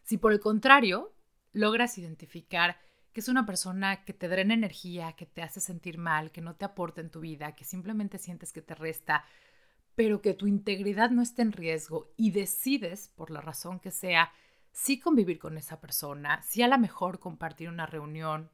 Si 0.04 0.20
por 0.20 0.32
el 0.32 0.40
contrario 0.40 1.16
logras 1.52 1.98
identificar 1.98 2.78
que 3.12 3.22
es 3.22 3.28
una 3.28 3.46
persona 3.48 4.04
que 4.06 4.14
te 4.14 4.28
drena 4.28 4.54
energía, 4.54 5.14
que 5.14 5.26
te 5.26 5.42
hace 5.42 5.60
sentir 5.60 5.98
mal, 5.98 6.32
que 6.32 6.42
no 6.42 6.56
te 6.56 6.66
aporta 6.66 7.02
en 7.02 7.10
tu 7.10 7.22
vida, 7.22 7.56
que 7.56 7.66
simplemente 7.66 8.20
sientes 8.20 8.54
que 8.54 8.62
te 8.62 8.76
resta, 8.76 9.26
pero 9.96 10.22
que 10.22 10.36
tu 10.36 10.46
integridad 10.46 11.10
no 11.10 11.24
esté 11.24 11.42
en 11.42 11.54
riesgo 11.54 12.14
y 12.18 12.32
decides, 12.32 13.08
por 13.16 13.32
la 13.32 13.42
razón 13.42 13.80
que 13.80 13.90
sea, 13.90 14.32
sí 14.72 15.00
convivir 15.00 15.40
con 15.40 15.58
esa 15.58 15.80
persona, 15.80 16.44
sí 16.44 16.62
a 16.62 16.68
lo 16.68 16.78
mejor 16.78 17.20
compartir 17.20 17.70
una 17.70 17.86
reunión, 17.88 18.52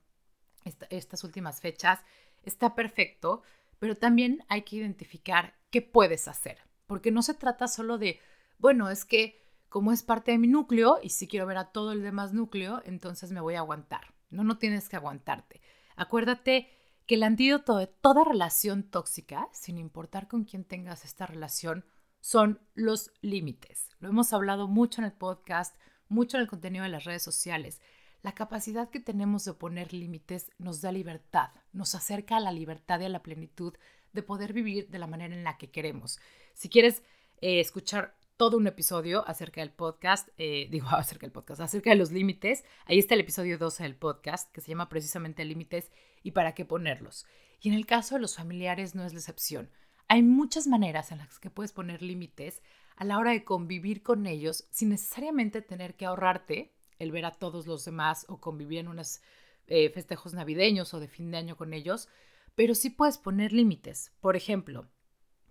estas 0.64 1.24
últimas 1.24 1.60
fechas, 1.62 2.00
está 2.44 2.76
perfecto, 2.76 3.44
pero 3.80 3.98
también 3.98 4.44
hay 4.48 4.64
que 4.64 4.78
identificar 4.78 5.56
qué 5.70 5.82
puedes 5.82 6.28
hacer, 6.28 6.60
porque 6.88 7.12
no 7.12 7.22
se 7.22 7.34
trata 7.34 7.68
solo 7.68 7.98
de, 7.98 8.20
bueno, 8.58 8.90
es 8.90 9.06
que 9.06 9.42
como 9.70 9.94
es 9.94 10.04
parte 10.04 10.32
de 10.32 10.38
mi 10.38 10.48
núcleo 10.48 11.00
y 11.02 11.10
si 11.10 11.28
quiero 11.28 11.46
ver 11.46 11.58
a 11.58 11.72
todo 11.72 11.94
el 11.94 12.04
demás 12.04 12.34
núcleo, 12.34 12.82
entonces 12.86 13.32
me 13.32 13.40
voy 13.40 13.56
a 13.56 13.60
aguantar. 13.60 14.14
No, 14.30 14.44
no 14.44 14.58
tienes 14.58 14.90
que 14.90 14.98
aguantarte. 14.98 15.62
Acuérdate 15.96 16.70
que 17.06 17.16
el 17.16 17.24
antídoto 17.24 17.78
de 17.78 17.88
toda 17.88 18.24
relación 18.24 18.84
tóxica, 18.84 19.48
sin 19.54 19.78
importar 19.78 20.28
con 20.28 20.44
quién 20.44 20.66
tengas 20.66 21.06
esta 21.06 21.26
relación, 21.26 21.86
son 22.20 22.60
los 22.74 23.12
límites. 23.22 23.90
Lo 24.00 24.10
hemos 24.10 24.34
hablado 24.34 24.68
mucho 24.68 25.02
en 25.02 25.06
el 25.06 25.14
podcast, 25.14 25.76
mucho 26.08 26.38
en 26.38 26.42
el 26.42 26.50
contenido 26.50 26.84
de 26.84 26.90
las 26.90 27.06
redes 27.06 27.24
sociales. 27.24 27.82
La 28.22 28.34
capacidad 28.34 28.90
que 28.90 29.00
tenemos 29.00 29.46
de 29.46 29.54
poner 29.54 29.94
límites 29.94 30.52
nos 30.60 30.82
da 30.82 30.92
libertad, 30.92 31.50
nos 31.74 31.96
acerca 31.96 32.38
a 32.38 32.40
la 32.40 32.52
libertad 32.52 33.00
y 33.00 33.06
a 33.06 33.10
la 33.10 33.24
plenitud 33.24 33.74
de 34.14 34.22
poder 34.22 34.54
vivir 34.54 34.90
de 34.90 35.00
la 35.00 35.08
manera 35.08 35.34
en 35.34 35.44
la 35.44 35.58
que 35.58 35.72
queremos. 35.72 36.20
Si 36.54 36.70
quieres 36.70 37.02
eh, 37.42 37.60
escuchar 37.60 38.16
todo 38.38 38.58
un 38.58 38.68
episodio 38.68 39.28
acerca 39.28 39.62
del 39.62 39.72
podcast, 39.72 40.30
eh, 40.38 40.68
digo 40.70 40.88
acerca 40.92 41.26
del 41.26 41.32
podcast, 41.32 41.62
acerca 41.62 41.90
de 41.90 41.96
los 41.96 42.12
límites, 42.12 42.64
ahí 42.86 43.00
está 43.00 43.16
el 43.16 43.22
episodio 43.22 43.58
12 43.58 43.84
del 43.84 43.96
podcast 43.96 44.52
que 44.52 44.62
se 44.62 44.70
llama 44.70 44.90
precisamente 44.90 45.44
límites 45.44 45.92
y 46.22 46.32
para 46.32 46.54
qué 46.54 46.64
ponerlos. 46.64 47.26
Y 47.60 47.70
en 47.70 47.76
el 47.76 47.86
caso 47.86 48.16
de 48.16 48.22
los 48.22 48.36
familiares 48.36 48.94
no 48.94 49.04
es 49.04 49.14
la 49.14 49.20
excepción. 49.20 49.72
Hay 50.08 50.22
muchas 50.24 50.68
maneras 50.68 51.12
en 51.12 51.20
las 51.20 51.40
que 51.40 51.50
puedes 51.50 51.72
poner 51.72 52.02
límites 52.02 52.62
a 52.98 53.04
la 53.04 53.18
hora 53.18 53.32
de 53.32 53.44
convivir 53.44 54.04
con 54.04 54.28
ellos 54.28 54.68
sin 54.70 54.90
necesariamente 54.90 55.62
tener 55.62 55.96
que 55.96 56.06
ahorrarte 56.06 56.74
el 57.02 57.12
ver 57.12 57.26
a 57.26 57.32
todos 57.32 57.66
los 57.66 57.84
demás 57.84 58.26
o 58.30 58.40
convivir 58.40 58.80
en 58.80 58.88
unos 58.88 59.22
eh, 59.68 59.90
festejos 59.90 60.34
navideños 60.34 60.94
o 60.94 61.00
de 61.00 61.08
fin 61.08 61.32
de 61.32 61.38
año 61.38 61.58
con 61.58 61.74
ellos, 61.74 62.08
pero 62.56 62.76
sí 62.76 62.90
puedes 62.90 63.18
poner 63.18 63.54
límites. 63.54 64.12
Por 64.20 64.36
ejemplo, 64.36 64.88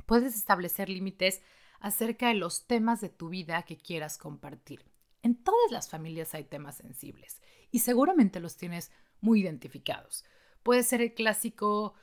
puedes 0.07 0.37
establecer 0.37 0.89
límites 0.89 1.43
acerca 1.81 2.29
de 2.29 2.35
los 2.35 2.67
temas 2.67 3.01
de 3.01 3.09
tu 3.09 3.31
vida 3.31 3.63
que 3.65 3.77
quieras 3.77 4.17
compartir. 4.17 4.85
En 5.23 5.43
todas 5.43 5.71
las 5.73 5.89
familias 5.91 6.35
hay 6.35 6.45
temas 6.45 6.77
sensibles 6.77 7.43
y 7.71 7.81
seguramente 7.81 8.39
los 8.39 8.57
tienes 8.57 8.93
muy 9.21 9.41
identificados. 9.41 10.25
Puede 10.63 10.83
ser 10.83 11.03
el 11.03 11.15
clásico 11.15 11.95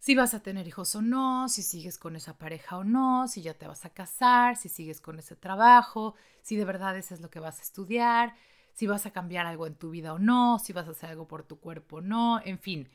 si 0.00 0.14
vas 0.14 0.32
a 0.32 0.42
tener 0.42 0.66
hijos 0.66 0.94
o 0.94 1.02
no, 1.02 1.48
si 1.48 1.62
sigues 1.62 1.98
con 1.98 2.16
esa 2.16 2.38
pareja 2.38 2.78
o 2.78 2.84
no, 2.84 3.28
si 3.28 3.42
ya 3.42 3.52
te 3.54 3.68
vas 3.68 3.84
a 3.84 3.90
casar, 3.90 4.56
si 4.56 4.70
sigues 4.70 5.00
con 5.00 5.18
ese 5.18 5.36
trabajo, 5.36 6.14
si 6.40 6.56
de 6.56 6.64
verdad 6.64 6.96
eso 6.96 7.14
es 7.14 7.20
lo 7.20 7.30
que 7.30 7.38
vas 7.38 7.58
a 7.58 7.62
estudiar, 7.62 8.34
si 8.74 8.86
vas 8.86 9.06
a 9.06 9.12
cambiar 9.12 9.46
algo 9.46 9.66
en 9.66 9.74
tu 9.74 9.90
vida 9.90 10.12
o 10.12 10.18
no, 10.18 10.58
si 10.58 10.72
vas 10.72 10.86
a 10.88 10.92
hacer 10.92 11.10
algo 11.10 11.28
por 11.28 11.42
tu 11.42 11.60
cuerpo 11.60 11.96
o 11.96 12.00
no, 12.00 12.40
en 12.44 12.58
fin, 12.58 12.88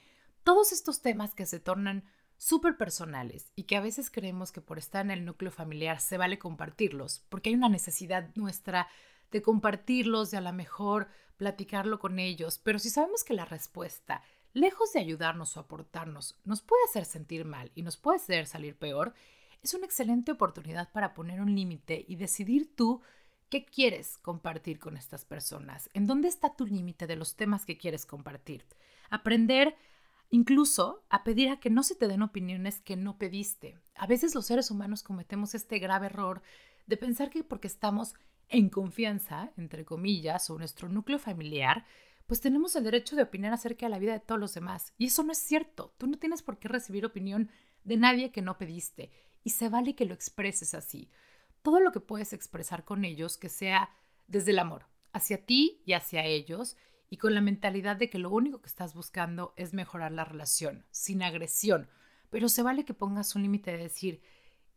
todos 0.44 0.72
estos 0.72 1.01
temas 1.01 1.34
que 1.34 1.46
se 1.46 1.60
tornan 1.60 2.03
súper 2.38 2.77
personales 2.77 3.51
y 3.55 3.63
que 3.63 3.77
a 3.77 3.82
veces 3.82 4.10
creemos 4.10 4.51
que 4.51 4.62
por 4.62 4.77
estar 4.77 5.05
en 5.05 5.12
el 5.12 5.25
núcleo 5.25 5.51
familiar 5.51 6.00
se 6.00 6.17
vale 6.17 6.39
compartirlos, 6.39 7.24
porque 7.29 7.50
hay 7.50 7.55
una 7.55 7.70
necesidad 7.70 8.29
nuestra 8.36 8.88
de 9.32 9.41
compartirlos, 9.41 10.32
de 10.32 10.38
a 10.38 10.41
lo 10.41 10.53
mejor 10.53 11.08
platicarlo 11.38 12.00
con 12.00 12.20
ellos, 12.20 12.60
pero 12.60 12.79
si 12.79 12.89
sabemos 12.89 13.24
que 13.24 13.34
la 13.34 13.46
respuesta, 13.46 14.22
lejos 14.53 14.94
de 14.94 15.00
ayudarnos 15.00 15.58
o 15.58 15.60
aportarnos, 15.60 16.39
nos 16.44 16.62
puede 16.62 16.84
hacer 16.86 17.05
sentir 17.05 17.46
mal 17.46 17.72
y 17.75 17.82
nos 17.82 17.98
puede 17.98 18.17
hacer 18.17 18.48
salir 18.48 18.77
peor, 18.77 19.13
es 19.62 19.74
una 19.74 19.86
excelente 19.86 20.32
oportunidad 20.32 20.91
para 20.91 21.13
poner 21.13 21.41
un 21.41 21.55
límite 21.55 22.05
y 22.08 22.15
decidir 22.15 22.75
tú 22.75 23.01
¿Qué 23.56 23.64
quieres 23.64 24.18
compartir 24.18 24.80
con 24.80 24.98
estas 24.98 25.24
personas? 25.24 25.90
¿En 25.94 26.08
dónde 26.08 26.28
está 26.28 26.58
tu 26.58 26.66
límite 26.66 27.08
de 27.08 27.16
los 27.16 27.38
temas 27.38 27.66
que 27.66 27.78
quieres 27.78 28.06
compartir? 28.06 28.66
Aprender 29.10 29.78
incluso 30.30 31.06
a 31.10 31.24
pedir 31.24 31.48
a 31.48 31.62
que 31.62 31.70
no 31.70 31.82
se 31.82 31.96
te 31.96 32.10
den 32.10 32.22
opiniones 32.22 32.82
que 32.82 32.98
no 32.98 33.18
pediste. 33.18 33.80
A 33.96 34.08
veces 34.08 34.36
los 34.36 34.46
seres 34.46 34.72
humanos 34.72 35.04
cometemos 35.04 35.56
este 35.56 35.80
grave 35.80 36.08
error 36.08 36.42
de 36.86 36.98
pensar 36.98 37.30
que 37.30 37.46
porque 37.46 37.70
estamos 37.70 38.16
en 38.50 38.68
confianza, 38.68 39.54
entre 39.56 39.86
comillas, 39.86 40.50
o 40.50 40.58
nuestro 40.58 40.90
núcleo 40.90 41.18
familiar, 41.18 41.86
pues 42.28 42.42
tenemos 42.42 42.76
el 42.76 42.84
derecho 42.84 43.16
de 43.16 43.24
opinar 43.24 43.54
acerca 43.54 43.86
de 43.86 43.92
la 43.92 44.00
vida 44.00 44.12
de 44.12 44.20
todos 44.20 44.42
los 44.42 44.54
demás. 44.54 44.92
Y 44.98 45.06
eso 45.06 45.24
no 45.24 45.32
es 45.32 45.38
cierto. 45.38 45.94
Tú 45.98 46.08
no 46.08 46.18
tienes 46.18 46.44
por 46.44 46.60
qué 46.60 46.68
recibir 46.68 47.06
opinión 47.06 47.50
de 47.86 47.96
nadie 47.96 48.34
que 48.34 48.42
no 48.42 48.58
pediste. 48.58 49.12
Y 49.46 49.52
se 49.52 49.70
vale 49.70 49.96
que 49.96 50.04
lo 50.04 50.14
expreses 50.14 50.74
así 50.74 51.10
todo 51.66 51.80
lo 51.80 51.92
que 51.92 52.00
puedes 52.00 52.32
expresar 52.32 52.86
con 52.86 53.06
ellos 53.06 53.40
que 53.40 53.50
sea 53.50 53.90
desde 54.28 54.52
el 54.52 54.60
amor, 54.60 54.86
hacia 55.14 55.48
ti 55.48 55.82
y 55.84 55.94
hacia 55.94 56.24
ellos, 56.24 56.78
y 57.10 57.18
con 57.18 57.34
la 57.34 57.42
mentalidad 57.42 57.96
de 57.96 58.08
que 58.08 58.20
lo 58.20 58.30
único 58.30 58.62
que 58.62 58.70
estás 58.70 58.94
buscando 58.94 59.52
es 59.58 59.74
mejorar 59.74 60.12
la 60.12 60.26
relación, 60.26 60.86
sin 60.92 61.24
agresión. 61.24 61.90
Pero 62.30 62.50
se 62.50 62.62
vale 62.62 62.86
que 62.86 62.94
pongas 62.94 63.36
un 63.36 63.42
límite 63.42 63.72
de 63.72 63.80
decir, 63.80 64.22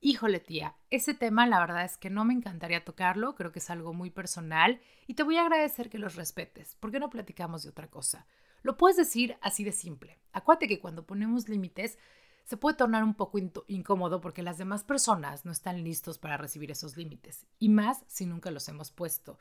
Híjole 0.01 0.41
tía, 0.41 0.77
ese 0.89 1.13
tema 1.13 1.47
la 1.47 1.61
verdad 1.61 1.85
es 1.85 1.99
que 1.99 2.09
no 2.09 2.25
me 2.25 2.33
encantaría 2.33 2.87
tocarlo, 2.87 3.35
creo 3.35 3.53
que 3.53 3.59
es 3.59 3.69
algo 3.69 3.93
muy 3.93 4.09
personal 4.09 4.81
y 5.07 5.13
te 5.13 5.25
voy 5.25 5.37
a 5.37 5.43
agradecer 5.43 5.91
que 5.91 5.99
los 5.99 6.15
respetes. 6.15 6.75
¿Por 6.77 6.91
qué 6.91 7.01
no 7.01 7.11
platicamos 7.11 7.65
de 7.65 7.69
otra 7.69 7.89
cosa? 7.89 8.27
Lo 8.63 8.79
puedes 8.79 8.97
decir 8.97 9.37
así 9.43 9.63
de 9.63 9.73
simple. 9.73 10.21
Acuérdate 10.33 10.69
que 10.69 10.81
cuando 10.81 11.05
ponemos 11.05 11.51
límites 11.51 11.99
se 12.49 12.57
puede 12.57 12.79
tornar 12.79 13.05
un 13.05 13.13
poco 13.13 13.39
incómodo 13.67 14.23
porque 14.23 14.43
las 14.43 14.57
demás 14.57 14.83
personas 14.83 15.45
no 15.45 15.53
están 15.53 15.85
listos 15.85 16.17
para 16.17 16.39
recibir 16.39 16.71
esos 16.71 16.97
límites, 16.97 17.47
y 17.59 17.69
más 17.69 18.05
si 18.07 18.25
nunca 18.25 18.51
los 18.51 18.67
hemos 18.71 18.91
puesto. 18.91 19.37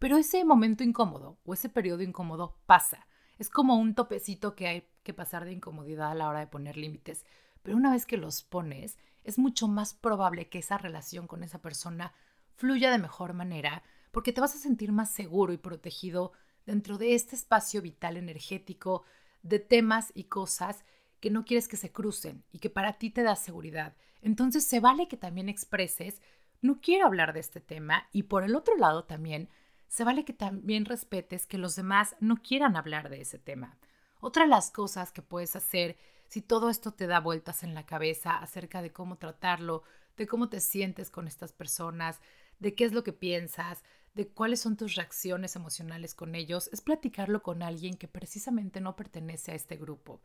Pero 0.00 0.16
ese 0.16 0.44
momento 0.44 0.82
incómodo 0.82 1.38
o 1.44 1.54
ese 1.54 1.68
periodo 1.68 2.02
incómodo 2.02 2.58
pasa. 2.66 3.06
Es 3.38 3.48
como 3.48 3.76
un 3.76 3.94
topecito 3.94 4.56
que 4.56 4.66
hay 4.66 4.88
que 5.04 5.14
pasar 5.14 5.44
de 5.44 5.52
incomodidad 5.52 6.10
a 6.10 6.16
la 6.16 6.28
hora 6.28 6.40
de 6.40 6.48
poner 6.48 6.76
límites. 6.76 7.24
Pero 7.62 7.76
una 7.76 7.92
vez 7.92 8.06
que 8.06 8.16
los 8.16 8.42
pones, 8.42 8.98
es 9.22 9.38
mucho 9.38 9.68
más 9.68 9.94
probable 9.94 10.48
que 10.48 10.58
esa 10.58 10.78
relación 10.78 11.28
con 11.28 11.44
esa 11.44 11.62
persona 11.62 12.12
fluya 12.56 12.90
de 12.90 12.98
mejor 12.98 13.34
manera 13.34 13.84
porque 14.10 14.32
te 14.32 14.40
vas 14.40 14.56
a 14.56 14.58
sentir 14.58 14.90
más 14.90 15.12
seguro 15.12 15.52
y 15.52 15.58
protegido 15.58 16.32
dentro 16.66 16.98
de 16.98 17.14
este 17.14 17.36
espacio 17.36 17.82
vital 17.82 18.16
energético 18.16 19.04
de 19.44 19.60
temas 19.60 20.10
y 20.12 20.24
cosas 20.24 20.84
que 21.20 21.30
no 21.30 21.44
quieres 21.44 21.68
que 21.68 21.76
se 21.76 21.90
crucen 21.90 22.44
y 22.52 22.58
que 22.58 22.70
para 22.70 22.94
ti 22.94 23.10
te 23.10 23.22
da 23.22 23.36
seguridad. 23.36 23.96
Entonces 24.22 24.64
se 24.64 24.80
vale 24.80 25.08
que 25.08 25.16
también 25.16 25.48
expreses, 25.48 26.20
no 26.60 26.80
quiero 26.80 27.06
hablar 27.06 27.32
de 27.32 27.40
este 27.40 27.60
tema 27.60 28.08
y 28.12 28.24
por 28.24 28.44
el 28.44 28.54
otro 28.56 28.76
lado 28.76 29.04
también, 29.04 29.48
se 29.88 30.04
vale 30.04 30.24
que 30.24 30.32
también 30.32 30.84
respetes 30.84 31.46
que 31.46 31.58
los 31.58 31.74
demás 31.74 32.16
no 32.20 32.36
quieran 32.36 32.76
hablar 32.76 33.08
de 33.08 33.22
ese 33.22 33.38
tema. 33.38 33.78
Otra 34.20 34.44
de 34.44 34.50
las 34.50 34.70
cosas 34.70 35.12
que 35.12 35.22
puedes 35.22 35.56
hacer 35.56 35.96
si 36.28 36.42
todo 36.42 36.68
esto 36.68 36.92
te 36.92 37.06
da 37.06 37.20
vueltas 37.20 37.62
en 37.62 37.74
la 37.74 37.86
cabeza 37.86 38.36
acerca 38.36 38.82
de 38.82 38.92
cómo 38.92 39.16
tratarlo, 39.16 39.82
de 40.16 40.26
cómo 40.26 40.48
te 40.48 40.60
sientes 40.60 41.10
con 41.10 41.26
estas 41.26 41.52
personas, 41.52 42.20
de 42.58 42.74
qué 42.74 42.84
es 42.84 42.92
lo 42.92 43.02
que 43.02 43.12
piensas, 43.12 43.82
de 44.14 44.28
cuáles 44.28 44.60
son 44.60 44.76
tus 44.76 44.94
reacciones 44.96 45.56
emocionales 45.56 46.14
con 46.14 46.34
ellos, 46.34 46.68
es 46.72 46.80
platicarlo 46.80 47.42
con 47.42 47.62
alguien 47.62 47.96
que 47.96 48.08
precisamente 48.08 48.80
no 48.80 48.96
pertenece 48.96 49.52
a 49.52 49.54
este 49.54 49.76
grupo. 49.76 50.20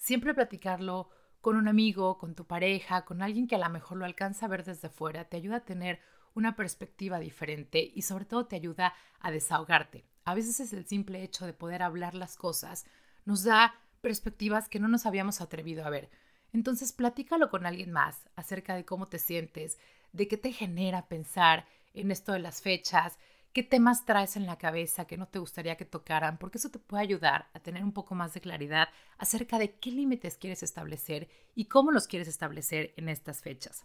Siempre 0.00 0.32
platicarlo 0.32 1.10
con 1.42 1.56
un 1.56 1.68
amigo, 1.68 2.16
con 2.16 2.34
tu 2.34 2.46
pareja, 2.46 3.04
con 3.04 3.20
alguien 3.20 3.46
que 3.46 3.56
a 3.56 3.58
lo 3.58 3.68
mejor 3.68 3.98
lo 3.98 4.06
alcanza 4.06 4.46
a 4.46 4.48
ver 4.48 4.64
desde 4.64 4.88
fuera, 4.88 5.26
te 5.26 5.36
ayuda 5.36 5.56
a 5.56 5.64
tener 5.66 6.00
una 6.32 6.56
perspectiva 6.56 7.20
diferente 7.20 7.92
y 7.94 8.00
sobre 8.00 8.24
todo 8.24 8.46
te 8.46 8.56
ayuda 8.56 8.94
a 9.20 9.30
desahogarte. 9.30 10.06
A 10.24 10.32
veces 10.34 10.58
es 10.58 10.72
el 10.72 10.86
simple 10.86 11.22
hecho 11.22 11.44
de 11.44 11.52
poder 11.52 11.82
hablar 11.82 12.14
las 12.14 12.38
cosas, 12.38 12.86
nos 13.26 13.44
da 13.44 13.74
perspectivas 14.00 14.70
que 14.70 14.80
no 14.80 14.88
nos 14.88 15.04
habíamos 15.04 15.42
atrevido 15.42 15.84
a 15.84 15.90
ver. 15.90 16.08
Entonces, 16.54 16.94
platícalo 16.94 17.50
con 17.50 17.66
alguien 17.66 17.92
más 17.92 18.26
acerca 18.36 18.74
de 18.74 18.86
cómo 18.86 19.04
te 19.06 19.18
sientes, 19.18 19.78
de 20.12 20.28
qué 20.28 20.38
te 20.38 20.52
genera 20.52 21.08
pensar 21.08 21.66
en 21.92 22.10
esto 22.10 22.32
de 22.32 22.38
las 22.38 22.62
fechas, 22.62 23.18
qué 23.52 23.62
temas 23.62 24.04
traes 24.04 24.36
en 24.36 24.46
la 24.46 24.58
cabeza 24.58 25.06
que 25.06 25.16
no 25.16 25.26
te 25.26 25.38
gustaría 25.38 25.76
que 25.76 25.84
tocaran, 25.84 26.38
porque 26.38 26.58
eso 26.58 26.70
te 26.70 26.78
puede 26.78 27.02
ayudar 27.02 27.48
a 27.52 27.60
tener 27.60 27.82
un 27.82 27.92
poco 27.92 28.14
más 28.14 28.34
de 28.34 28.40
claridad 28.40 28.88
acerca 29.18 29.58
de 29.58 29.74
qué 29.74 29.90
límites 29.90 30.36
quieres 30.36 30.62
establecer 30.62 31.28
y 31.54 31.64
cómo 31.66 31.90
los 31.90 32.06
quieres 32.06 32.28
establecer 32.28 32.94
en 32.96 33.08
estas 33.08 33.40
fechas. 33.40 33.84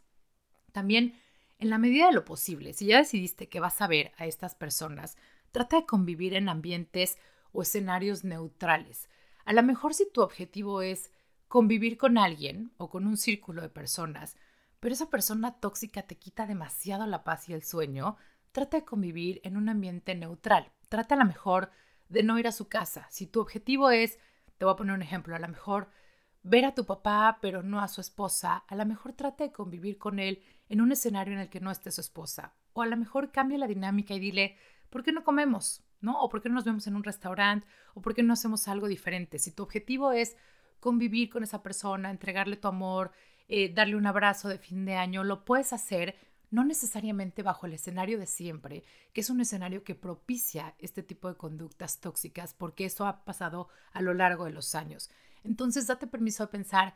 También, 0.72 1.20
en 1.58 1.70
la 1.70 1.78
medida 1.78 2.08
de 2.08 2.14
lo 2.14 2.26
posible, 2.26 2.74
si 2.74 2.88
ya 2.88 2.98
decidiste 2.98 3.50
que 3.50 3.60
vas 3.60 3.82
a 3.82 3.88
ver 3.88 4.12
a 4.18 4.26
estas 4.26 4.56
personas, 4.56 5.18
trata 5.52 5.78
de 5.78 5.86
convivir 5.86 6.34
en 6.34 6.50
ambientes 6.50 7.18
o 7.52 7.62
escenarios 7.62 8.24
neutrales. 8.24 9.10
A 9.46 9.54
lo 9.54 9.64
mejor 9.64 9.94
si 9.94 10.10
tu 10.12 10.22
objetivo 10.22 10.82
es 10.82 11.12
convivir 11.48 11.98
con 11.98 12.18
alguien 12.18 12.72
o 12.78 12.90
con 12.90 13.08
un 13.08 13.18
círculo 13.18 13.62
de 13.62 13.70
personas, 13.70 14.36
pero 14.80 14.94
esa 14.94 15.10
persona 15.10 15.60
tóxica 15.60 16.04
te 16.04 16.18
quita 16.18 16.46
demasiado 16.46 17.08
la 17.08 17.24
paz 17.24 17.48
y 17.50 17.54
el 17.54 17.64
sueño, 17.64 18.18
trata 18.56 18.78
de 18.78 18.86
convivir 18.86 19.42
en 19.44 19.58
un 19.58 19.68
ambiente 19.68 20.16
neutral. 20.16 20.72
Trata 20.88 21.16
a 21.16 21.18
lo 21.18 21.26
mejor 21.26 21.72
de 22.08 22.24
no 22.24 22.40
ir 22.40 22.48
a 22.48 22.54
su 22.54 22.70
casa. 22.70 23.06
Si 23.12 23.28
tu 23.28 23.42
objetivo 23.42 23.90
es, 23.90 24.18
te 24.58 24.64
voy 24.64 24.74
a 24.74 24.78
poner 24.78 24.96
un 24.96 25.02
ejemplo, 25.02 25.36
a 25.36 25.40
lo 25.40 25.50
mejor 25.50 25.90
ver 26.42 26.64
a 26.64 26.74
tu 26.74 26.86
papá 26.86 27.40
pero 27.42 27.64
no 27.64 27.82
a 27.82 27.90
su 27.90 28.00
esposa, 28.00 28.64
a 28.70 28.76
lo 28.76 28.86
mejor 28.86 29.12
trata 29.12 29.44
de 29.44 29.52
convivir 29.52 29.98
con 29.98 30.20
él 30.20 30.42
en 30.70 30.80
un 30.80 30.94
escenario 30.94 31.34
en 31.34 31.42
el 31.42 31.50
que 31.50 31.60
no 31.60 31.70
esté 31.70 31.92
su 31.92 32.00
esposa. 32.00 32.56
O 32.72 32.82
a 32.82 32.86
lo 32.86 32.96
mejor 32.96 33.34
cambia 33.34 33.58
la 33.58 33.68
dinámica 33.68 34.14
y 34.14 34.20
dile, 34.20 34.56
¿por 34.90 35.04
qué 35.04 35.12
no 35.12 35.26
comemos? 35.26 35.84
¿no? 36.00 36.22
O 36.22 36.30
por 36.30 36.42
qué 36.42 36.48
no 36.48 36.56
nos 36.56 36.64
vemos 36.64 36.88
en 36.88 36.96
un 36.96 37.04
restaurante, 37.04 37.68
o 37.94 38.02
por 38.02 38.16
qué 38.16 38.24
no 38.24 38.32
hacemos 38.32 38.70
algo 38.70 38.88
diferente. 38.88 39.38
Si 39.38 39.52
tu 39.52 39.64
objetivo 39.64 40.14
es 40.14 40.38
convivir 40.80 41.30
con 41.30 41.44
esa 41.44 41.62
persona, 41.62 42.10
entregarle 42.10 42.56
tu 42.56 42.70
amor, 42.70 43.12
eh, 43.50 43.74
darle 43.74 43.98
un 43.98 44.08
abrazo 44.08 44.48
de 44.48 44.60
fin 44.60 44.86
de 44.86 44.96
año, 44.96 45.26
lo 45.26 45.44
puedes 45.44 45.74
hacer 45.74 46.16
no 46.52 46.64
necesariamente 46.64 47.44
bajo 47.44 47.66
el 47.66 47.74
escenario 47.74 48.20
de 48.20 48.28
siempre, 48.28 48.84
que 49.14 49.22
es 49.22 49.30
un 49.30 49.42
escenario 49.42 49.84
que 49.84 49.96
propicia 49.96 50.76
este 50.80 51.04
tipo 51.04 51.28
de 51.28 51.36
conductas 51.36 52.00
tóxicas, 52.00 52.54
porque 52.54 52.86
eso 52.86 53.06
ha 53.06 53.26
pasado 53.26 53.70
a 53.94 54.02
lo 54.02 54.14
largo 54.14 54.46
de 54.46 54.52
los 54.52 54.76
años. 54.76 55.10
Entonces, 55.44 55.88
date 55.88 56.08
permiso 56.08 56.44
de 56.44 56.52
pensar 56.52 56.96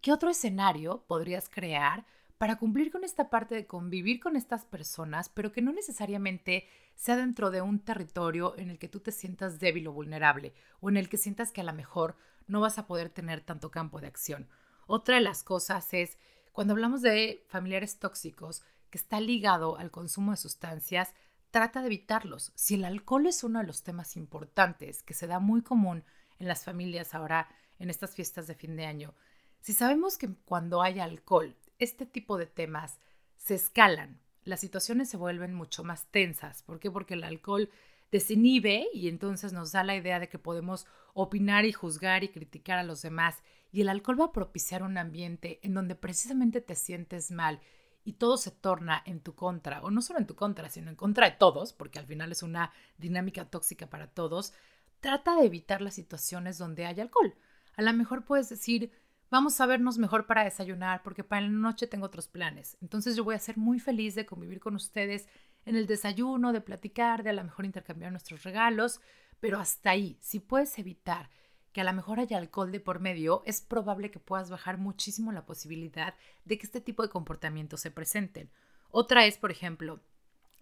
qué 0.00 0.12
otro 0.12 0.30
escenario 0.30 1.04
podrías 1.06 1.48
crear 1.48 2.06
para 2.38 2.56
cumplir 2.56 2.90
con 2.90 3.04
esta 3.04 3.28
parte 3.28 3.54
de 3.54 3.66
convivir 3.66 4.18
con 4.18 4.34
estas 4.34 4.64
personas, 4.64 5.28
pero 5.28 5.52
que 5.52 5.60
no 5.60 5.72
necesariamente 5.72 6.66
sea 6.94 7.16
dentro 7.16 7.50
de 7.50 7.60
un 7.60 7.80
territorio 7.80 8.56
en 8.56 8.70
el 8.70 8.78
que 8.78 8.88
tú 8.88 9.00
te 9.00 9.12
sientas 9.12 9.60
débil 9.60 9.88
o 9.88 9.92
vulnerable, 9.92 10.54
o 10.80 10.88
en 10.88 10.96
el 10.96 11.10
que 11.10 11.18
sientas 11.18 11.52
que 11.52 11.60
a 11.60 11.64
lo 11.64 11.74
mejor 11.74 12.16
no 12.46 12.60
vas 12.60 12.78
a 12.78 12.86
poder 12.86 13.10
tener 13.10 13.42
tanto 13.42 13.70
campo 13.70 14.00
de 14.00 14.06
acción. 14.06 14.48
Otra 14.86 15.16
de 15.16 15.20
las 15.20 15.42
cosas 15.42 15.92
es, 15.92 16.16
cuando 16.52 16.72
hablamos 16.72 17.02
de 17.02 17.44
familiares 17.46 17.98
tóxicos, 17.98 18.64
que 18.90 18.98
está 18.98 19.20
ligado 19.20 19.78
al 19.78 19.90
consumo 19.90 20.32
de 20.32 20.36
sustancias, 20.36 21.14
trata 21.50 21.80
de 21.80 21.86
evitarlos. 21.86 22.52
Si 22.54 22.74
el 22.74 22.84
alcohol 22.84 23.26
es 23.26 23.44
uno 23.44 23.60
de 23.60 23.66
los 23.66 23.82
temas 23.82 24.16
importantes 24.16 25.02
que 25.02 25.14
se 25.14 25.26
da 25.26 25.38
muy 25.38 25.62
común 25.62 26.04
en 26.38 26.48
las 26.48 26.64
familias 26.64 27.14
ahora 27.14 27.48
en 27.78 27.90
estas 27.90 28.14
fiestas 28.14 28.46
de 28.46 28.54
fin 28.54 28.76
de 28.76 28.86
año, 28.86 29.14
si 29.60 29.72
sabemos 29.72 30.18
que 30.18 30.34
cuando 30.44 30.82
hay 30.82 31.00
alcohol 31.00 31.56
este 31.78 32.06
tipo 32.06 32.36
de 32.36 32.46
temas 32.46 33.00
se 33.36 33.54
escalan, 33.54 34.20
las 34.44 34.60
situaciones 34.60 35.08
se 35.08 35.16
vuelven 35.16 35.54
mucho 35.54 35.82
más 35.82 36.06
tensas. 36.10 36.62
¿Por 36.62 36.78
qué? 36.78 36.90
Porque 36.90 37.14
el 37.14 37.24
alcohol 37.24 37.70
desinhibe 38.12 38.88
y 38.92 39.08
entonces 39.08 39.52
nos 39.52 39.72
da 39.72 39.84
la 39.84 39.96
idea 39.96 40.18
de 40.18 40.28
que 40.28 40.38
podemos 40.38 40.86
opinar 41.14 41.64
y 41.64 41.72
juzgar 41.72 42.24
y 42.24 42.28
criticar 42.28 42.78
a 42.78 42.84
los 42.84 43.02
demás. 43.02 43.42
Y 43.72 43.80
el 43.80 43.88
alcohol 43.88 44.20
va 44.20 44.26
a 44.26 44.32
propiciar 44.32 44.82
un 44.82 44.98
ambiente 44.98 45.60
en 45.62 45.74
donde 45.74 45.94
precisamente 45.94 46.60
te 46.60 46.74
sientes 46.74 47.30
mal 47.30 47.60
y 48.04 48.14
todo 48.14 48.36
se 48.36 48.50
torna 48.50 49.02
en 49.04 49.20
tu 49.20 49.34
contra, 49.34 49.82
o 49.82 49.90
no 49.90 50.00
solo 50.02 50.18
en 50.18 50.26
tu 50.26 50.34
contra, 50.34 50.68
sino 50.68 50.90
en 50.90 50.96
contra 50.96 51.28
de 51.28 51.36
todos, 51.36 51.72
porque 51.72 51.98
al 51.98 52.06
final 52.06 52.32
es 52.32 52.42
una 52.42 52.72
dinámica 52.98 53.44
tóxica 53.44 53.88
para 53.88 54.08
todos. 54.08 54.52
Trata 55.00 55.36
de 55.36 55.46
evitar 55.46 55.82
las 55.82 55.94
situaciones 55.94 56.58
donde 56.58 56.86
hay 56.86 57.00
alcohol. 57.00 57.34
A 57.76 57.82
lo 57.82 57.92
mejor 57.92 58.24
puedes 58.24 58.48
decir, 58.48 58.90
vamos 59.30 59.60
a 59.60 59.66
vernos 59.66 59.98
mejor 59.98 60.26
para 60.26 60.44
desayunar 60.44 61.02
porque 61.02 61.24
para 61.24 61.42
la 61.42 61.48
noche 61.48 61.86
tengo 61.86 62.06
otros 62.06 62.28
planes. 62.28 62.76
Entonces 62.80 63.16
yo 63.16 63.24
voy 63.24 63.34
a 63.34 63.38
ser 63.38 63.56
muy 63.56 63.78
feliz 63.78 64.14
de 64.14 64.26
convivir 64.26 64.60
con 64.60 64.74
ustedes 64.74 65.28
en 65.64 65.76
el 65.76 65.86
desayuno, 65.86 66.52
de 66.52 66.60
platicar, 66.60 67.22
de 67.22 67.30
a 67.30 67.34
lo 67.34 67.44
mejor 67.44 67.64
intercambiar 67.64 68.10
nuestros 68.10 68.42
regalos, 68.42 69.00
pero 69.40 69.58
hasta 69.58 69.90
ahí, 69.90 70.18
si 70.20 70.40
puedes 70.40 70.78
evitar 70.78 71.30
que 71.72 71.80
a 71.80 71.84
lo 71.84 71.92
mejor 71.92 72.20
haya 72.20 72.38
alcohol 72.38 72.72
de 72.72 72.80
por 72.80 73.00
medio, 73.00 73.42
es 73.46 73.60
probable 73.60 74.10
que 74.10 74.18
puedas 74.18 74.50
bajar 74.50 74.78
muchísimo 74.78 75.32
la 75.32 75.46
posibilidad 75.46 76.14
de 76.44 76.58
que 76.58 76.66
este 76.66 76.80
tipo 76.80 77.02
de 77.02 77.10
comportamientos 77.10 77.80
se 77.80 77.90
presenten. 77.90 78.50
Otra 78.90 79.26
es, 79.26 79.38
por 79.38 79.50
ejemplo, 79.50 80.00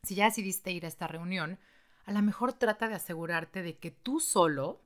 si 0.02 0.14
ya 0.14 0.26
decidiste 0.26 0.70
ir 0.70 0.84
a 0.84 0.88
esta 0.88 1.06
reunión, 1.06 1.58
a 2.04 2.12
lo 2.12 2.22
mejor 2.22 2.52
trata 2.52 2.88
de 2.88 2.94
asegurarte 2.94 3.62
de 3.62 3.78
que 3.78 3.90
tú 3.90 4.20
solo 4.20 4.82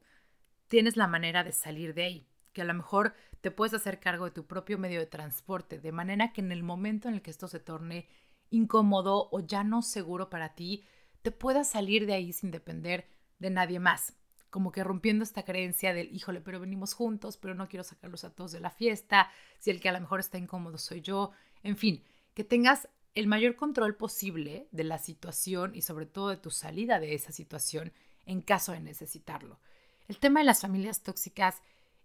tienes 0.69 0.97
la 0.97 1.07
manera 1.07 1.45
de 1.45 1.53
salir 1.53 1.95
de 1.95 2.05
ahí 2.05 2.27
que 2.53 2.63
a 2.63 2.65
lo 2.65 2.75
mejor 2.75 3.15
te 3.41 3.51
puedes 3.51 3.75
hacer 3.75 3.99
cargo 3.99 4.27
de 4.27 4.31
tu 4.31 4.47
propio 4.47 4.79
medio 4.79 5.01
de 5.01 5.07
transporte, 5.07 5.81
de 5.81 5.93
manera 5.93 6.33
que 6.33 6.41
en 6.41 6.53
el 6.53 6.63
momento 6.63 7.09
en 7.09 7.15
el 7.15 7.23
que 7.23 7.31
esto 7.31 7.49
se 7.49 7.61
torne 7.61 8.09
incómodo 8.51 9.29
o 9.33 9.41
ya 9.41 9.65
no 9.65 9.83
seguro 9.83 10.31
para 10.31 10.55
ti, 10.55 10.85
te 11.23 11.31
puedas 11.31 11.71
salir 11.71 12.07
de 12.07 12.15
ahí 12.15 12.33
sin 12.33 12.51
depender 12.51 13.07
de 13.39 13.51
nadie 13.51 13.81
más. 13.81 14.15
Como 14.53 14.71
que 14.71 14.85
rompiendo 14.85 15.25
esta 15.25 15.45
creencia 15.45 15.95
del, 15.95 16.15
híjole, 16.15 16.43
pero 16.43 16.61
venimos 16.61 16.93
juntos, 16.93 17.39
pero 17.39 17.55
no 17.55 17.69
quiero 17.69 17.85
sacarlos 17.85 18.23
a 18.23 18.35
todos 18.35 18.53
de 18.53 18.61
la 18.61 18.71
fiesta, 18.71 19.31
si 19.59 19.71
el 19.71 19.81
que 19.81 19.89
a 19.89 19.93
lo 19.93 20.01
mejor 20.01 20.21
está 20.21 20.37
incómodo 20.37 20.77
soy 20.77 21.01
yo, 21.01 21.31
en 21.63 21.79
fin, 21.79 22.05
que 22.35 22.45
tengas 22.45 22.89
el 23.15 23.29
mayor 23.29 23.57
control 23.57 23.97
posible 23.97 24.69
de 24.71 24.85
la 24.85 24.99
situación 24.99 25.75
y 25.75 25.81
sobre 25.81 26.05
todo 26.05 26.29
de 26.29 26.37
tu 26.37 26.51
salida 26.51 27.01
de 27.01 27.15
esa 27.15 27.33
situación 27.33 27.95
en 28.27 28.43
caso 28.43 28.73
de 28.73 28.81
necesitarlo. 28.81 29.59
El 30.07 30.19
tema 30.19 30.41
de 30.41 30.47
las 30.47 30.61
familias 30.61 31.03
tóxicas 31.03 31.63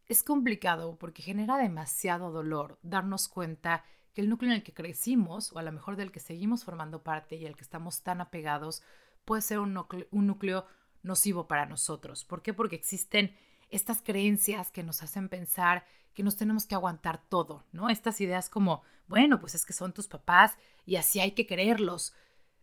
es 0.08 0.24
complicado 0.24 0.98
porque 0.98 1.22
genera 1.22 1.58
demasiado 1.58 2.32
dolor 2.32 2.80
darnos 2.82 3.28
cuenta 3.28 3.84
que 4.14 4.22
el 4.22 4.30
núcleo 4.30 4.52
en 4.52 4.56
el 4.58 4.64
que 4.64 4.74
crecimos, 4.74 5.52
o 5.52 5.60
a 5.60 5.64
lo 5.64 5.74
mejor 5.74 5.98
del 5.98 6.14
que 6.14 6.22
seguimos 6.22 6.64
formando 6.64 7.04
parte 7.04 7.36
y 7.36 7.46
al 7.46 7.58
que 7.58 7.64
estamos 7.64 8.04
tan 8.04 8.22
apegados, 8.22 8.84
puede 9.26 9.42
ser 9.42 9.60
un 9.60 9.74
núcleo, 9.74 10.66
nocivo 11.08 11.48
para 11.48 11.66
nosotros. 11.66 12.24
¿Por 12.24 12.42
qué? 12.42 12.54
Porque 12.54 12.76
existen 12.76 13.36
estas 13.70 14.02
creencias 14.02 14.72
que 14.72 14.84
nos 14.84 15.02
hacen 15.02 15.30
pensar 15.30 15.86
que 16.14 16.24
nos 16.24 16.36
tenemos 16.36 16.66
que 16.66 16.76
aguantar 16.76 17.22
todo, 17.30 17.64
¿no? 17.72 17.90
Estas 17.90 18.20
ideas 18.22 18.50
como, 18.50 18.82
bueno, 19.08 19.40
pues 19.40 19.56
es 19.56 19.66
que 19.66 19.74
son 19.74 19.94
tus 19.94 20.08
papás 20.08 20.58
y 20.86 20.96
así 20.96 21.20
hay 21.20 21.32
que 21.32 21.46
quererlos. 21.46 22.14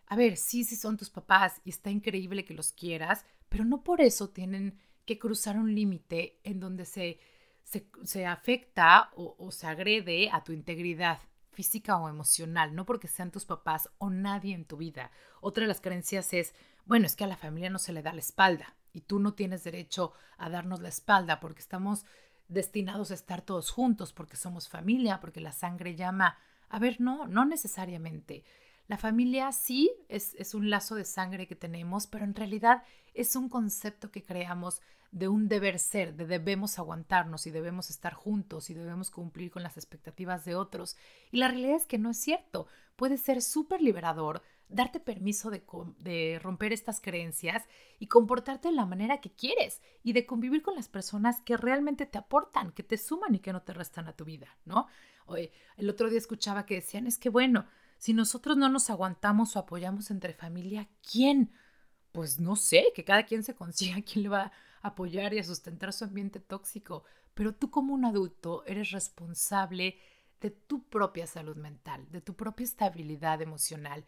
A 0.07 0.17
ver, 0.17 0.37
sí, 0.37 0.65
sí 0.65 0.77
son 0.77 0.97
tus 0.97 1.11
papás 1.11 1.61
y 1.65 1.71
está 1.71 1.91
increíble 1.91 2.45
que 2.45 2.55
los 2.55 2.73
quieras, 2.73 3.25
pero 3.49 3.65
no 3.65 3.85
por 3.85 4.01
eso 4.01 4.31
tienen 4.31 4.79
que 5.07 5.19
cruzar 5.19 5.57
un 5.57 5.75
límite 5.75 6.41
en 6.43 6.59
donde 6.59 6.85
se, 6.85 7.21
se, 7.63 8.27
afecta 8.27 9.11
o, 9.15 9.37
o 9.39 9.51
se 9.53 9.67
agrede 9.67 10.31
a 10.33 10.43
tu 10.43 10.53
integridad 10.53 11.21
física 11.53 11.97
o 11.97 12.09
emocional, 12.09 12.75
no 12.75 12.85
porque 12.85 13.07
sean 13.07 13.31
tus 13.31 13.45
papás 13.45 13.89
o 13.99 14.11
nadie 14.11 14.55
en 14.55 14.65
tu 14.65 14.77
vida. 14.77 15.13
Otra 15.41 15.63
de 15.63 15.69
las 15.69 15.81
creencias 15.81 16.33
es, 16.35 16.55
bueno, 16.87 17.07
es 17.07 17.17
que 17.17 17.25
a 17.25 17.29
la 17.29 17.37
familia 17.37 17.71
no 17.71 17.79
se 17.79 17.93
le 17.93 18.03
da 18.03 18.13
la 18.13 18.21
espalda 18.21 18.77
y 18.93 19.03
tú 19.03 19.19
no 19.19 19.35
tienes 19.35 19.65
derecho 19.65 20.13
a 20.39 20.51
darnos 20.51 20.81
la 20.81 20.89
espalda 20.89 21.41
porque 21.41 21.61
estamos 21.61 22.05
destinados 22.49 23.11
a 23.11 23.15
estar 23.15 23.43
todos 23.43 23.71
juntos, 23.71 24.13
porque 24.13 24.37
somos 24.37 24.69
familia, 24.69 25.21
porque 25.21 25.41
la 25.41 25.53
sangre 25.53 25.97
llama. 25.97 26.37
A 26.69 26.79
ver, 26.79 27.01
no, 27.01 27.27
no 27.27 27.45
necesariamente. 27.45 28.45
La 28.87 28.99
familia 28.99 29.51
sí 29.53 29.91
es, 30.09 30.55
un 30.55 30.69
lazo 30.69 30.95
de 30.95 31.07
sangre 31.07 31.47
que 31.47 31.57
tenemos, 31.57 32.07
pero 32.07 32.25
en 32.25 32.35
realidad 32.35 32.83
es 33.15 33.35
un 33.35 33.49
concepto 33.49 34.11
que 34.11 34.23
creamos 34.23 34.83
de 35.11 35.29
un 35.29 35.49
deber 35.49 35.79
ser, 35.79 36.15
de 36.17 36.27
debemos 36.27 36.79
aguantarnos 36.79 37.47
y 37.47 37.51
debemos 37.51 37.89
estar 37.89 38.13
juntos 38.13 38.69
y 38.69 38.75
debemos 38.75 39.11
cumplir 39.11 39.51
con 39.51 39.63
las 39.63 39.77
expectativas 39.77 40.45
de 40.45 40.57
otros. 40.57 40.97
Y 41.31 41.39
la 41.39 41.49
realidad 41.49 41.77
es 41.77 41.87
que 41.87 41.99
no 41.99 42.11
es 42.11 42.19
cierto. 42.19 42.67
Puede 42.97 43.17
ser 43.17 43.41
súper 43.41 43.81
liberador 43.81 44.43
darte 44.75 44.99
permiso 44.99 45.51
de, 45.51 46.39
romper 46.43 46.73
estas 46.73 47.01
creencias 47.01 47.63
y 47.99 48.09
comportarte 48.09 48.69
de 48.69 48.75
la 48.75 48.87
manera 48.87 49.21
que 49.21 49.31
quieres 49.31 49.81
y 50.03 50.13
de 50.13 50.27
convivir 50.27 50.63
con 50.63 50.75
las 50.75 50.89
personas 50.89 51.41
que 51.41 51.57
realmente 51.57 52.07
te 52.07 52.19
aportan, 52.19 52.73
que 52.73 52.83
te 52.83 52.99
suman 52.99 53.35
y 53.35 53.39
que 53.39 53.53
no 53.53 53.63
te 53.63 53.73
restan 53.73 54.09
a 54.09 54.17
tu 54.17 54.25
vida, 54.25 54.59
¿no? 54.65 54.87
el 55.79 55.89
otro 55.89 56.11
día 56.11 56.19
escuchaba 56.19 56.67
que 56.67 56.75
decían, 56.75 57.07
es 57.07 57.17
que 57.17 57.31
bueno, 57.31 57.67
si 57.97 58.13
nosotros 58.13 58.59
no 58.59 58.69
nos 58.69 58.91
aguantamos 58.91 59.57
o 59.57 59.59
apoyamos 59.59 60.11
entre 60.11 60.35
familia, 60.35 60.91
¿quién? 61.11 61.51
Pues 62.13 62.39
no 62.39 62.57
sé, 62.57 62.89
que 62.95 63.05
cada 63.05 63.25
quien 63.25 63.43
se 63.43 63.55
consiga 63.55 64.03
quién 64.05 64.25
le 64.25 64.29
va 64.29 64.53
a 64.83 64.89
apoyar 64.89 65.33
y 65.33 65.39
a 65.39 65.45
sustentar 65.45 65.95
su 65.95 66.05
ambiente 66.05 66.41
tóxico, 66.41 67.05
pero 67.33 67.55
tú 67.55 67.71
como 67.71 67.95
un 67.95 68.05
adulto 68.05 68.65
eres 68.67 68.91
responsable 68.91 69.99
de 70.43 70.51
tu 70.51 70.87
propia 70.91 71.27
salud 71.27 71.57
mental, 71.57 72.07
de 72.11 72.21
tu 72.21 72.35
propia 72.35 72.65
estabilidad 72.65 73.41
emocional 73.41 74.05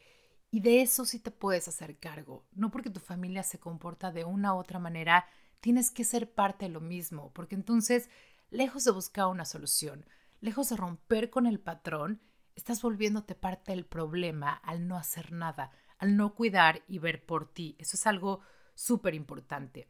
y 0.50 0.60
de 0.60 0.82
eso 0.82 1.04
sí 1.04 1.18
te 1.18 1.30
puedes 1.30 1.68
hacer 1.68 1.98
cargo. 1.98 2.46
No 2.52 2.70
porque 2.70 2.90
tu 2.90 3.00
familia 3.00 3.42
se 3.42 3.58
comporta 3.58 4.12
de 4.12 4.24
una 4.24 4.54
u 4.54 4.58
otra 4.58 4.78
manera, 4.78 5.26
tienes 5.60 5.90
que 5.90 6.04
ser 6.04 6.32
parte 6.32 6.66
de 6.66 6.72
lo 6.72 6.80
mismo, 6.80 7.32
porque 7.32 7.54
entonces, 7.54 8.08
lejos 8.50 8.84
de 8.84 8.92
buscar 8.92 9.26
una 9.26 9.44
solución, 9.44 10.06
lejos 10.40 10.68
de 10.68 10.76
romper 10.76 11.30
con 11.30 11.46
el 11.46 11.60
patrón, 11.60 12.20
estás 12.54 12.82
volviéndote 12.82 13.34
parte 13.34 13.72
del 13.72 13.84
problema 13.84 14.52
al 14.52 14.86
no 14.88 14.96
hacer 14.96 15.32
nada, 15.32 15.70
al 15.98 16.16
no 16.16 16.34
cuidar 16.34 16.82
y 16.88 16.98
ver 16.98 17.24
por 17.24 17.52
ti. 17.52 17.76
Eso 17.78 17.96
es 17.96 18.06
algo 18.06 18.40
súper 18.74 19.14
importante. 19.14 19.88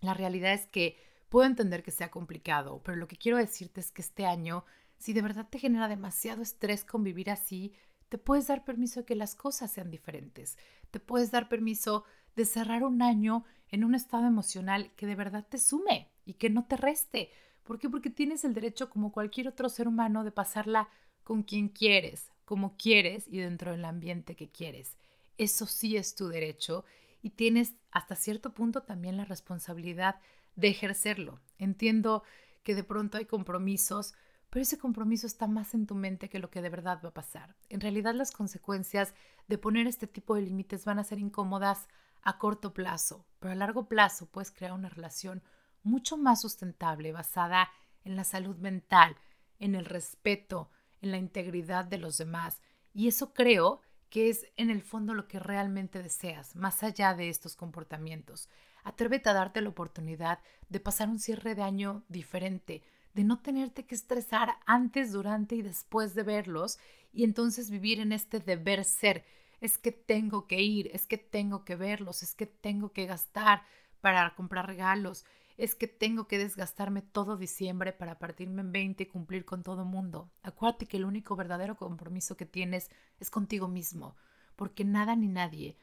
La 0.00 0.14
realidad 0.14 0.52
es 0.52 0.66
que 0.66 0.98
puedo 1.28 1.46
entender 1.46 1.82
que 1.82 1.90
sea 1.90 2.10
complicado, 2.10 2.82
pero 2.84 2.96
lo 2.96 3.08
que 3.08 3.16
quiero 3.16 3.38
decirte 3.38 3.80
es 3.80 3.90
que 3.90 4.02
este 4.02 4.26
año, 4.26 4.64
si 4.98 5.12
de 5.12 5.22
verdad 5.22 5.48
te 5.48 5.58
genera 5.58 5.88
demasiado 5.88 6.42
estrés 6.42 6.84
convivir 6.84 7.30
así, 7.30 7.74
te 8.14 8.18
puedes 8.18 8.46
dar 8.46 8.64
permiso 8.64 9.00
de 9.00 9.06
que 9.06 9.16
las 9.16 9.34
cosas 9.34 9.72
sean 9.72 9.90
diferentes. 9.90 10.56
Te 10.92 11.00
puedes 11.00 11.32
dar 11.32 11.48
permiso 11.48 12.04
de 12.36 12.44
cerrar 12.44 12.84
un 12.84 13.02
año 13.02 13.44
en 13.70 13.82
un 13.82 13.96
estado 13.96 14.28
emocional 14.28 14.92
que 14.94 15.04
de 15.08 15.16
verdad 15.16 15.44
te 15.48 15.58
sume 15.58 16.12
y 16.24 16.34
que 16.34 16.48
no 16.48 16.64
te 16.64 16.76
reste. 16.76 17.32
¿Por 17.64 17.80
qué? 17.80 17.90
Porque 17.90 18.10
tienes 18.10 18.44
el 18.44 18.54
derecho, 18.54 18.88
como 18.88 19.10
cualquier 19.10 19.48
otro 19.48 19.68
ser 19.68 19.88
humano, 19.88 20.22
de 20.22 20.30
pasarla 20.30 20.88
con 21.24 21.42
quien 21.42 21.68
quieres, 21.68 22.30
como 22.44 22.76
quieres 22.76 23.26
y 23.26 23.38
dentro 23.38 23.72
del 23.72 23.84
ambiente 23.84 24.36
que 24.36 24.48
quieres. 24.48 24.96
Eso 25.36 25.66
sí 25.66 25.96
es 25.96 26.14
tu 26.14 26.28
derecho 26.28 26.84
y 27.20 27.30
tienes 27.30 27.74
hasta 27.90 28.14
cierto 28.14 28.54
punto 28.54 28.84
también 28.84 29.16
la 29.16 29.24
responsabilidad 29.24 30.20
de 30.54 30.68
ejercerlo. 30.68 31.40
Entiendo 31.58 32.22
que 32.62 32.76
de 32.76 32.84
pronto 32.84 33.18
hay 33.18 33.24
compromisos 33.24 34.14
pero 34.54 34.62
ese 34.62 34.78
compromiso 34.78 35.26
está 35.26 35.48
más 35.48 35.74
en 35.74 35.84
tu 35.84 35.96
mente 35.96 36.28
que 36.28 36.38
lo 36.38 36.48
que 36.48 36.62
de 36.62 36.68
verdad 36.68 37.00
va 37.04 37.08
a 37.08 37.12
pasar. 37.14 37.56
En 37.70 37.80
realidad 37.80 38.14
las 38.14 38.30
consecuencias 38.30 39.12
de 39.48 39.58
poner 39.58 39.88
este 39.88 40.06
tipo 40.06 40.36
de 40.36 40.42
límites 40.42 40.84
van 40.84 41.00
a 41.00 41.02
ser 41.02 41.18
incómodas 41.18 41.88
a 42.22 42.38
corto 42.38 42.72
plazo, 42.72 43.26
pero 43.40 43.50
a 43.50 43.56
largo 43.56 43.88
plazo 43.88 44.26
puedes 44.26 44.52
crear 44.52 44.72
una 44.72 44.88
relación 44.88 45.42
mucho 45.82 46.16
más 46.16 46.40
sustentable 46.40 47.10
basada 47.10 47.68
en 48.04 48.14
la 48.14 48.22
salud 48.22 48.56
mental, 48.58 49.16
en 49.58 49.74
el 49.74 49.86
respeto, 49.86 50.70
en 51.00 51.10
la 51.10 51.16
integridad 51.16 51.84
de 51.84 51.98
los 51.98 52.16
demás. 52.16 52.62
Y 52.92 53.08
eso 53.08 53.34
creo 53.34 53.80
que 54.08 54.30
es 54.30 54.46
en 54.56 54.70
el 54.70 54.82
fondo 54.82 55.14
lo 55.14 55.26
que 55.26 55.40
realmente 55.40 56.00
deseas, 56.00 56.54
más 56.54 56.84
allá 56.84 57.14
de 57.14 57.28
estos 57.28 57.56
comportamientos. 57.56 58.48
Atrévete 58.84 59.30
a 59.30 59.32
darte 59.32 59.60
la 59.62 59.70
oportunidad 59.70 60.38
de 60.68 60.78
pasar 60.78 61.08
un 61.08 61.18
cierre 61.18 61.56
de 61.56 61.62
año 61.62 62.04
diferente, 62.06 62.84
de 63.14 63.24
no 63.24 63.40
tenerte 63.40 63.86
que 63.86 63.94
estresar 63.94 64.56
antes, 64.66 65.12
durante 65.12 65.54
y 65.56 65.62
después 65.62 66.14
de 66.14 66.24
verlos 66.24 66.78
y 67.12 67.24
entonces 67.24 67.70
vivir 67.70 68.00
en 68.00 68.12
este 68.12 68.40
deber 68.40 68.84
ser. 68.84 69.24
Es 69.60 69.78
que 69.78 69.92
tengo 69.92 70.46
que 70.46 70.60
ir, 70.60 70.90
es 70.92 71.06
que 71.06 71.16
tengo 71.16 71.64
que 71.64 71.76
verlos, 71.76 72.22
es 72.22 72.34
que 72.34 72.46
tengo 72.46 72.92
que 72.92 73.06
gastar 73.06 73.62
para 74.00 74.34
comprar 74.34 74.66
regalos, 74.66 75.24
es 75.56 75.74
que 75.74 75.86
tengo 75.86 76.26
que 76.26 76.38
desgastarme 76.38 77.00
todo 77.00 77.36
diciembre 77.36 77.92
para 77.92 78.18
partirme 78.18 78.62
en 78.62 78.72
20 78.72 79.04
y 79.04 79.06
cumplir 79.06 79.44
con 79.44 79.62
todo 79.62 79.84
mundo. 79.84 80.28
Acuérdate 80.42 80.86
que 80.86 80.96
el 80.96 81.04
único 81.04 81.36
verdadero 81.36 81.76
compromiso 81.76 82.36
que 82.36 82.46
tienes 82.46 82.90
es 83.20 83.30
contigo 83.30 83.68
mismo, 83.68 84.16
porque 84.56 84.84
nada 84.84 85.14
ni 85.14 85.28
nadie 85.28 85.76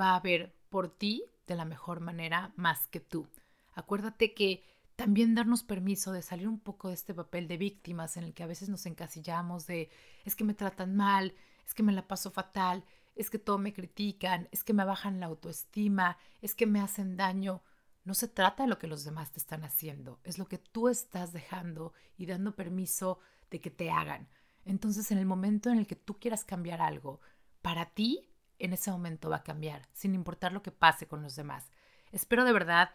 va 0.00 0.16
a 0.16 0.20
ver 0.20 0.54
por 0.70 0.88
ti 0.88 1.24
de 1.46 1.54
la 1.54 1.66
mejor 1.66 2.00
manera 2.00 2.52
más 2.56 2.86
que 2.88 3.00
tú. 3.00 3.28
Acuérdate 3.74 4.34
que 4.34 4.64
también 4.98 5.36
darnos 5.36 5.62
permiso 5.62 6.10
de 6.10 6.22
salir 6.22 6.48
un 6.48 6.58
poco 6.58 6.88
de 6.88 6.94
este 6.94 7.14
papel 7.14 7.46
de 7.46 7.56
víctimas 7.56 8.16
en 8.16 8.24
el 8.24 8.34
que 8.34 8.42
a 8.42 8.48
veces 8.48 8.68
nos 8.68 8.84
encasillamos 8.84 9.64
de 9.68 9.90
es 10.24 10.34
que 10.34 10.42
me 10.42 10.54
tratan 10.54 10.96
mal, 10.96 11.36
es 11.64 11.72
que 11.72 11.84
me 11.84 11.92
la 11.92 12.08
paso 12.08 12.32
fatal, 12.32 12.84
es 13.14 13.30
que 13.30 13.38
todo 13.38 13.58
me 13.58 13.72
critican, 13.72 14.48
es 14.50 14.64
que 14.64 14.72
me 14.72 14.84
bajan 14.84 15.20
la 15.20 15.26
autoestima, 15.26 16.18
es 16.42 16.56
que 16.56 16.66
me 16.66 16.80
hacen 16.80 17.16
daño. 17.16 17.62
No 18.02 18.12
se 18.12 18.26
trata 18.26 18.64
de 18.64 18.68
lo 18.68 18.80
que 18.80 18.88
los 18.88 19.04
demás 19.04 19.30
te 19.30 19.38
están 19.38 19.62
haciendo, 19.62 20.18
es 20.24 20.36
lo 20.36 20.48
que 20.48 20.58
tú 20.58 20.88
estás 20.88 21.32
dejando 21.32 21.92
y 22.16 22.26
dando 22.26 22.56
permiso 22.56 23.20
de 23.52 23.60
que 23.60 23.70
te 23.70 23.92
hagan. 23.92 24.28
Entonces, 24.64 25.12
en 25.12 25.18
el 25.18 25.26
momento 25.26 25.70
en 25.70 25.78
el 25.78 25.86
que 25.86 25.94
tú 25.94 26.18
quieras 26.18 26.44
cambiar 26.44 26.82
algo, 26.82 27.20
para 27.62 27.86
ti, 27.86 28.28
en 28.58 28.72
ese 28.72 28.90
momento 28.90 29.30
va 29.30 29.36
a 29.36 29.44
cambiar, 29.44 29.88
sin 29.92 30.16
importar 30.16 30.50
lo 30.50 30.64
que 30.64 30.72
pase 30.72 31.06
con 31.06 31.22
los 31.22 31.36
demás. 31.36 31.70
Espero 32.10 32.44
de 32.44 32.52
verdad 32.52 32.90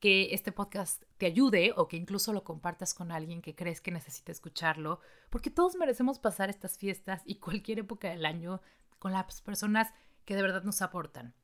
que 0.00 0.34
este 0.34 0.52
podcast 0.52 1.02
te 1.16 1.26
ayude 1.26 1.72
o 1.76 1.88
que 1.88 1.96
incluso 1.96 2.32
lo 2.32 2.44
compartas 2.44 2.94
con 2.94 3.10
alguien 3.10 3.42
que 3.42 3.54
crees 3.54 3.80
que 3.80 3.90
necesita 3.90 4.32
escucharlo, 4.32 5.00
porque 5.30 5.50
todos 5.50 5.76
merecemos 5.76 6.18
pasar 6.18 6.50
estas 6.50 6.78
fiestas 6.78 7.22
y 7.24 7.36
cualquier 7.36 7.80
época 7.80 8.10
del 8.10 8.24
año 8.24 8.60
con 8.98 9.12
las 9.12 9.40
personas 9.42 9.92
que 10.24 10.36
de 10.36 10.42
verdad 10.42 10.62
nos 10.62 10.82
aportan, 10.82 11.34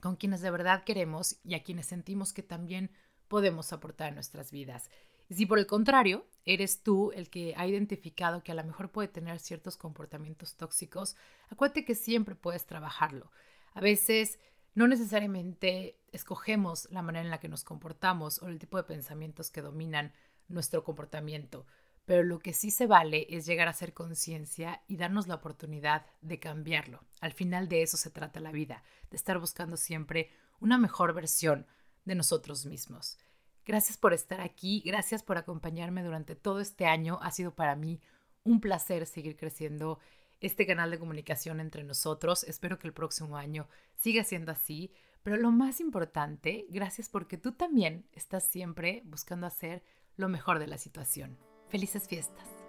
con 0.00 0.16
quienes 0.16 0.40
de 0.40 0.50
verdad 0.50 0.84
queremos 0.84 1.38
y 1.44 1.54
a 1.54 1.62
quienes 1.62 1.86
sentimos 1.86 2.32
que 2.32 2.42
también 2.42 2.90
podemos 3.28 3.72
aportar 3.72 4.08
en 4.08 4.14
nuestras 4.14 4.50
vidas. 4.50 4.90
Y 5.28 5.34
si 5.34 5.46
por 5.46 5.58
el 5.58 5.66
contrario 5.66 6.26
eres 6.44 6.82
tú 6.82 7.12
el 7.12 7.30
que 7.30 7.54
ha 7.56 7.66
identificado 7.66 8.42
que 8.42 8.52
a 8.52 8.54
lo 8.54 8.64
mejor 8.64 8.90
puede 8.90 9.08
tener 9.08 9.38
ciertos 9.38 9.76
comportamientos 9.76 10.56
tóxicos, 10.56 11.16
acuérdate 11.48 11.84
que 11.84 11.94
siempre 11.94 12.34
puedes 12.34 12.66
trabajarlo. 12.66 13.30
A 13.74 13.80
veces 13.80 14.38
no 14.74 14.88
necesariamente 14.88 15.98
escogemos 16.12 16.88
la 16.90 17.02
manera 17.02 17.24
en 17.24 17.30
la 17.30 17.40
que 17.40 17.48
nos 17.48 17.64
comportamos 17.64 18.42
o 18.42 18.48
el 18.48 18.58
tipo 18.58 18.76
de 18.76 18.84
pensamientos 18.84 19.50
que 19.50 19.62
dominan 19.62 20.12
nuestro 20.48 20.84
comportamiento, 20.84 21.66
pero 22.04 22.22
lo 22.22 22.38
que 22.40 22.52
sí 22.52 22.70
se 22.70 22.86
vale 22.86 23.26
es 23.30 23.46
llegar 23.46 23.68
a 23.68 23.72
ser 23.72 23.94
conciencia 23.94 24.82
y 24.88 24.96
darnos 24.96 25.28
la 25.28 25.36
oportunidad 25.36 26.04
de 26.20 26.38
cambiarlo. 26.38 27.04
Al 27.20 27.32
final 27.32 27.68
de 27.68 27.82
eso 27.82 27.96
se 27.96 28.10
trata 28.10 28.40
la 28.40 28.52
vida, 28.52 28.82
de 29.10 29.16
estar 29.16 29.38
buscando 29.38 29.76
siempre 29.76 30.30
una 30.60 30.78
mejor 30.78 31.14
versión 31.14 31.66
de 32.04 32.14
nosotros 32.14 32.66
mismos. 32.66 33.18
Gracias 33.64 33.96
por 33.96 34.12
estar 34.12 34.40
aquí, 34.40 34.82
gracias 34.84 35.22
por 35.22 35.38
acompañarme 35.38 36.02
durante 36.02 36.34
todo 36.34 36.60
este 36.60 36.86
año. 36.86 37.18
Ha 37.22 37.30
sido 37.30 37.54
para 37.54 37.76
mí 37.76 38.00
un 38.42 38.60
placer 38.60 39.06
seguir 39.06 39.36
creciendo 39.36 40.00
este 40.42 40.66
canal 40.66 40.90
de 40.90 40.98
comunicación 40.98 41.60
entre 41.60 41.84
nosotros. 41.84 42.44
Espero 42.44 42.78
que 42.78 42.86
el 42.86 42.92
próximo 42.92 43.36
año 43.36 43.68
siga 43.96 44.24
siendo 44.24 44.52
así. 44.52 44.92
Pero 45.22 45.36
lo 45.36 45.52
más 45.52 45.80
importante, 45.80 46.66
gracias 46.68 47.08
porque 47.08 47.38
tú 47.38 47.52
también 47.52 48.04
estás 48.12 48.44
siempre 48.44 49.02
buscando 49.04 49.46
hacer 49.46 49.82
lo 50.16 50.28
mejor 50.28 50.58
de 50.58 50.66
la 50.66 50.78
situación. 50.78 51.38
Felices 51.68 52.08
fiestas. 52.08 52.61